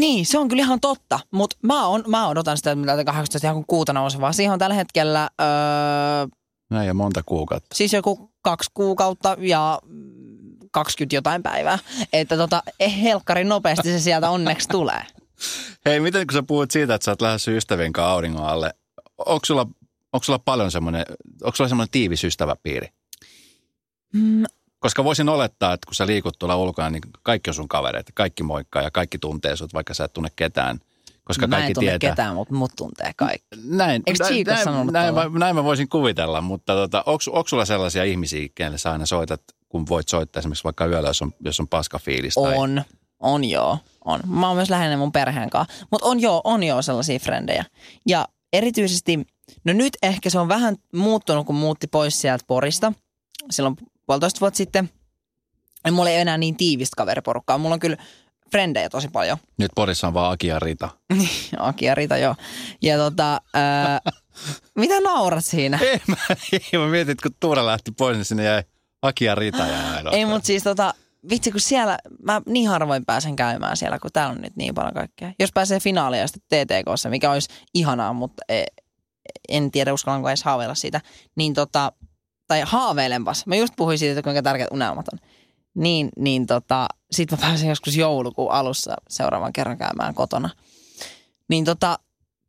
[0.00, 3.04] niin, se on kyllä ihan totta, mutta mä, on, mä odotan sitä, että mä täytän
[3.04, 4.32] 18 ihan kuuta nousevaa.
[4.32, 5.46] Siihen on tällä hetkellä öö,
[6.70, 7.74] Näin ja monta kuukautta.
[7.74, 11.78] Siis joku kaksi kuukautta ja mm, 20 jotain päivää.
[12.12, 15.02] Että tota, eh, helkkari nopeasti se sieltä onneksi tulee.
[15.86, 18.74] Hei, miten kun sä puhut siitä, että sä oot lähdössä ystävien kanssa auringon alle,
[19.18, 19.66] onko sulla,
[20.12, 21.04] onko sulla paljon semmoinen,
[21.42, 22.88] onko sulla semmoinen tiivis ystäväpiiri?
[24.12, 24.44] Mm,
[24.80, 28.42] Koska voisin olettaa, että kun sä liikut tuolla ulkona, niin kaikki on sun kavereita, kaikki
[28.42, 30.80] moikkaa ja kaikki tuntee sut, vaikka sä et tunne ketään.
[31.24, 32.10] Koska mä kaikki en tunne tietää.
[32.10, 33.48] ketään, mutta mut tuntee kaikki.
[33.64, 35.30] Näin, Eikö näin, Chico näin, sanonut näin, tuolla?
[35.30, 39.42] mä, näin mä voisin kuvitella, mutta tota, onko sulla sellaisia ihmisiä, kenelle sä aina soitat,
[39.68, 42.34] kun voit soittaa esimerkiksi vaikka yöllä, jos on, jos on paska fiilis?
[42.34, 42.54] Tai...
[42.56, 42.82] On,
[43.20, 44.20] on joo, on.
[44.26, 45.86] Mä oon myös läheinen mun perheen kanssa.
[45.90, 47.64] Mutta on joo, on joo sellaisia frendejä.
[48.06, 49.26] Ja erityisesti,
[49.64, 52.92] no nyt ehkä se on vähän muuttunut, kun muutti pois sieltä Porista.
[53.50, 53.76] Silloin
[54.10, 54.90] puolitoista vuotta sitten.
[55.84, 57.58] Ja mulla ei enää niin tiivistä kaveriporukkaa.
[57.58, 57.96] Mulla on kyllä
[58.50, 59.38] frendejä tosi paljon.
[59.58, 60.88] Nyt Porissa on vaan Aki ja Rita.
[61.58, 62.34] Aki ja Rita, joo.
[62.82, 64.00] Ja tota, ää,
[64.78, 65.78] mitä naurat siinä?
[65.82, 66.16] Ei, mä,
[66.52, 68.62] ei, mä mietin, että kun Tuura lähti pois, niin sinne jäi
[69.02, 70.10] Aki ja Rita ja.
[70.12, 70.94] Ei, mutta siis tota,
[71.30, 74.94] vitsi kun siellä, mä niin harvoin pääsen käymään siellä, kun täällä on nyt niin paljon
[74.94, 75.32] kaikkea.
[75.38, 78.64] Jos pääsee finaaliin sitten TTKssa, mikä olisi ihanaa, mutta e,
[79.48, 81.00] en tiedä uskallanko edes haaveilla siitä,
[81.36, 81.92] niin tota,
[82.50, 83.46] tai haaveilenpas.
[83.46, 85.18] Mä just puhuin siitä, että kuinka tärkeät unelmat on.
[85.74, 90.50] Niin, niin tota, sit mä pääsen joskus joulukuun alussa seuraavan kerran käymään kotona.
[91.48, 91.98] Niin tota,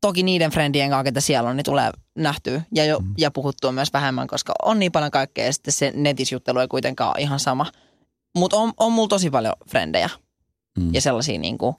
[0.01, 3.13] toki niiden friendien kanssa, ketä siellä on, niin tulee nähtyä ja, jo, Mm.
[3.17, 7.09] ja puhuttua myös vähemmän, koska on niin paljon kaikkea ja sitten se netisjuttelu ei kuitenkaan
[7.15, 7.65] ole ihan sama.
[8.35, 10.09] Mutta on, on mulla tosi paljon frendejä
[10.77, 10.93] Mm.
[10.93, 11.75] ja sellaisia, niin kuin,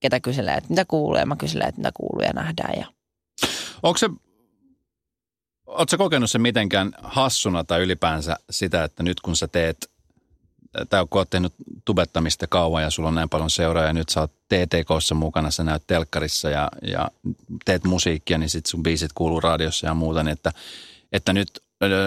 [0.00, 2.78] ketä kyselee, että mitä kuuluu ja mä kyselen, että mitä kuuluu ja nähdään.
[2.80, 2.86] Ja...
[3.82, 4.10] Onko se,
[5.90, 9.90] sä kokenut se mitenkään hassuna tai ylipäänsä sitä, että nyt kun sä teet,
[10.88, 11.52] tai kun oot tehnyt
[11.84, 15.82] tubettamista kauan ja sulla on näin paljon seuraajia, nyt sä oot TTKssa mukana, sä näyt
[15.86, 17.10] telkkarissa ja, ja
[17.64, 20.52] teet musiikkia, niin sit sun biisit kuuluu radiossa ja muuta, niin että
[21.12, 21.62] että nyt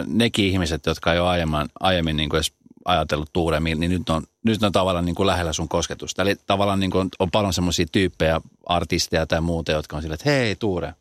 [0.07, 2.53] nekin ihmiset, jotka ei ole aiemmin, aiemmin niin kuin edes
[2.85, 6.21] ajatellut tuuremmin, niin nyt on, nyt on tavallaan niin kuin lähellä sun kosketusta.
[6.21, 10.15] Eli tavallaan niin kuin on, on paljon semmoisia tyyppejä, artisteja tai muuta, jotka on silleen,
[10.15, 10.93] että hei Tuure,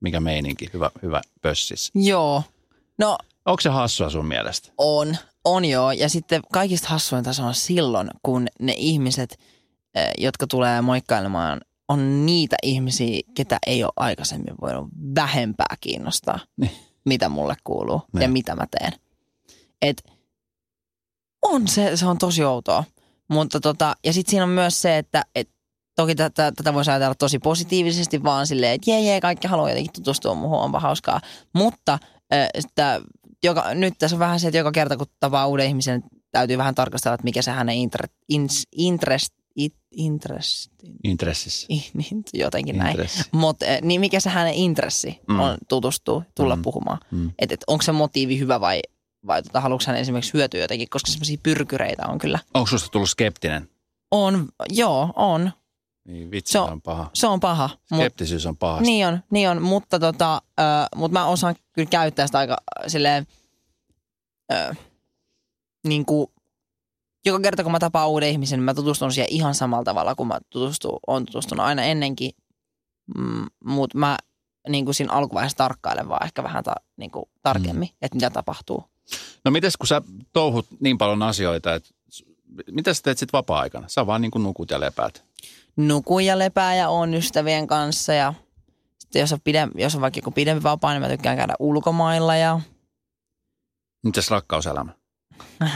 [0.00, 1.90] mikä meininki, hyvä, hyvä pössis.
[1.94, 2.42] Joo.
[2.98, 4.72] No Onko se hassua sun mielestä?
[4.78, 5.92] On, on joo.
[5.92, 9.38] Ja sitten kaikista hassuinta se on silloin, kun ne ihmiset,
[9.94, 16.70] eh, jotka tulee moikkailemaan, on niitä ihmisiä, ketä ei ole aikaisemmin voinut vähempää kiinnostaa, Niin.
[17.04, 18.22] mitä mulle kuuluu Niin.
[18.22, 18.92] ja mitä mä teen.
[19.82, 20.04] Et
[21.42, 22.84] on se, se on tosi outoa.
[23.28, 25.50] Mutta tota, ja sitten siinä on myös se, että et,
[25.96, 29.92] toki tätä, tätä voisi ajatella tosi positiivisesti vaan silleen, että jee jee, kaikki haluaa jotenkin
[29.92, 31.20] tutustua muuhun, onpa hauskaa.
[31.52, 31.98] Mutta
[32.32, 33.00] äh, sitä,
[33.44, 36.74] joka, nyt tässä on vähän se, että joka kerta kun tapaa uuden ihmisen, täytyy vähän
[36.74, 40.72] tarkastella, että mikä se hänen inter, ins, interest, it, interest,
[41.04, 41.66] Intressissä.
[41.74, 41.82] in,
[42.12, 42.96] in, jotenkin näin.
[43.32, 45.40] Mutta niin mikä se hänen intressi Mm.
[45.40, 46.62] on tutustua, tulla Mm.
[46.62, 46.98] puhumaan.
[47.10, 47.30] Mm.
[47.38, 48.80] Että et, onko se motiivi hyvä vai,
[49.26, 52.38] vai tota, haluatko hän esimerkiksi hyötyä jotenkin, koska semmoisia pyrkyreitä on kyllä.
[52.54, 53.68] Onko susta tullut skeptinen?
[54.10, 55.50] On, joo, on.
[56.04, 57.10] Niin vitsi, Se on- on paha.
[57.14, 57.70] Se on paha.
[57.94, 58.84] Skeptisyys on pahasta.
[58.84, 60.62] niin on, niin on, mutta tota, ö,
[60.96, 63.26] mut mä osaan kyllä käyttää sitä aika silleen,
[64.52, 64.74] ö,
[65.86, 66.26] niin kuin,
[67.26, 70.26] joka kerta kun mä tapaan uuden ihmisen, niin mä tutustun siihen ihan samalla tavalla kuin
[70.26, 72.30] mä tutustu, on tutustunut aina ennenkin.
[73.18, 74.18] Mm, mutta mä
[74.68, 77.96] niin kuin siinä alkuvaiheessa tarkkailen vaan ehkä vähän ta, niin kuin tarkemmin, mm.
[78.02, 78.84] että mitä tapahtuu.
[79.44, 80.02] No mites kun sä
[80.32, 81.88] touhut niin paljon asioita, että
[82.70, 83.88] mitä sä teet sit vapaa-aikana?
[83.88, 85.24] Sä vaan niin kuin nukut ja lepäät.
[85.76, 88.34] Nukun ja lepää ja on ystävien kanssa ja
[88.98, 92.36] sitten jos on, pidem, jos on vaikka joku pidempi vapaa, niin mä tykkään käydä ulkomailla
[92.36, 92.60] ja
[94.04, 94.92] Mitäs rakkauselämä?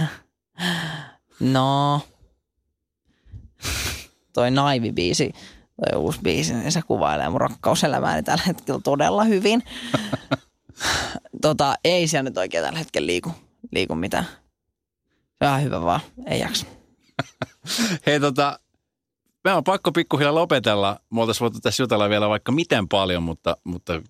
[1.40, 2.01] No,
[4.32, 5.32] toi Naivi-biisi,
[5.76, 9.62] toi uusi biisi, niin se kuvailee mun rakkauselämääni tällä hetkellä todella hyvin.
[11.42, 13.32] tota, ei siellä nyt oikein tällä hetkellä liiku,
[13.72, 14.26] liiku mitään.
[15.38, 16.66] Se on hyvä vaan, ei jaksa.
[18.07, 18.61] Hei tota,
[19.49, 21.01] me on pakko pikkuhiljaa lopetella.
[21.11, 24.03] Me oltaisiin voitu tässä jutella vielä vaikka miten paljon, mutta, mutta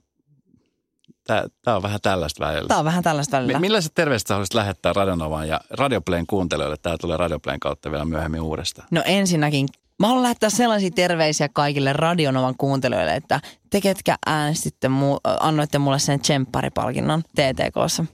[1.64, 2.68] tämä on vähän tällaista välillä.
[2.68, 3.58] Tää on vähän tällaista välillä.
[3.58, 6.76] Mi- millaiset terveiset haluaisit lähettää Radionovan ja Radioplayn kuuntelijoille?
[6.82, 8.88] Tämä tulee Radioplayn kautta vielä myöhemmin uudestaan.
[8.90, 9.68] No ensinnäkin,
[9.98, 15.98] mä haluan lähettää sellaisia terveisiä kaikille Radionovan kuuntelijoille, että te ketkä äänestitte, mu- annoitte mulle
[15.98, 18.04] sen tsempparipalkinnon TTKssa.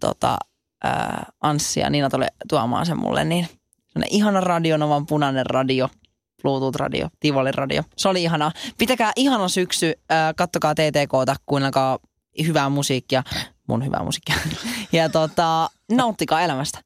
[0.00, 0.38] Tota,
[0.84, 3.48] ää, Anssi ja Niina tuli tuomaan sen mulle, niin
[4.10, 5.88] ihana Radionovan punainen radio,
[6.44, 7.82] Bluetooth-radio, Tivoli-radio.
[7.96, 8.52] Se oli ihanaa.
[8.78, 11.98] Pitäkää ihana syksy, ää, kattokaa TTKta, kuunnelkaa
[12.46, 13.22] hyvää musiikkia,
[13.68, 14.34] mun hyvää musiikkia.
[14.92, 16.78] Ja tota, nauttikaa elämästä.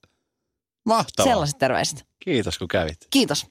[0.87, 1.33] Mahtavaa.
[1.33, 2.07] Sellaiset terveiset.
[2.25, 2.97] Kiitos kun kävit.
[3.11, 3.47] Kiitos.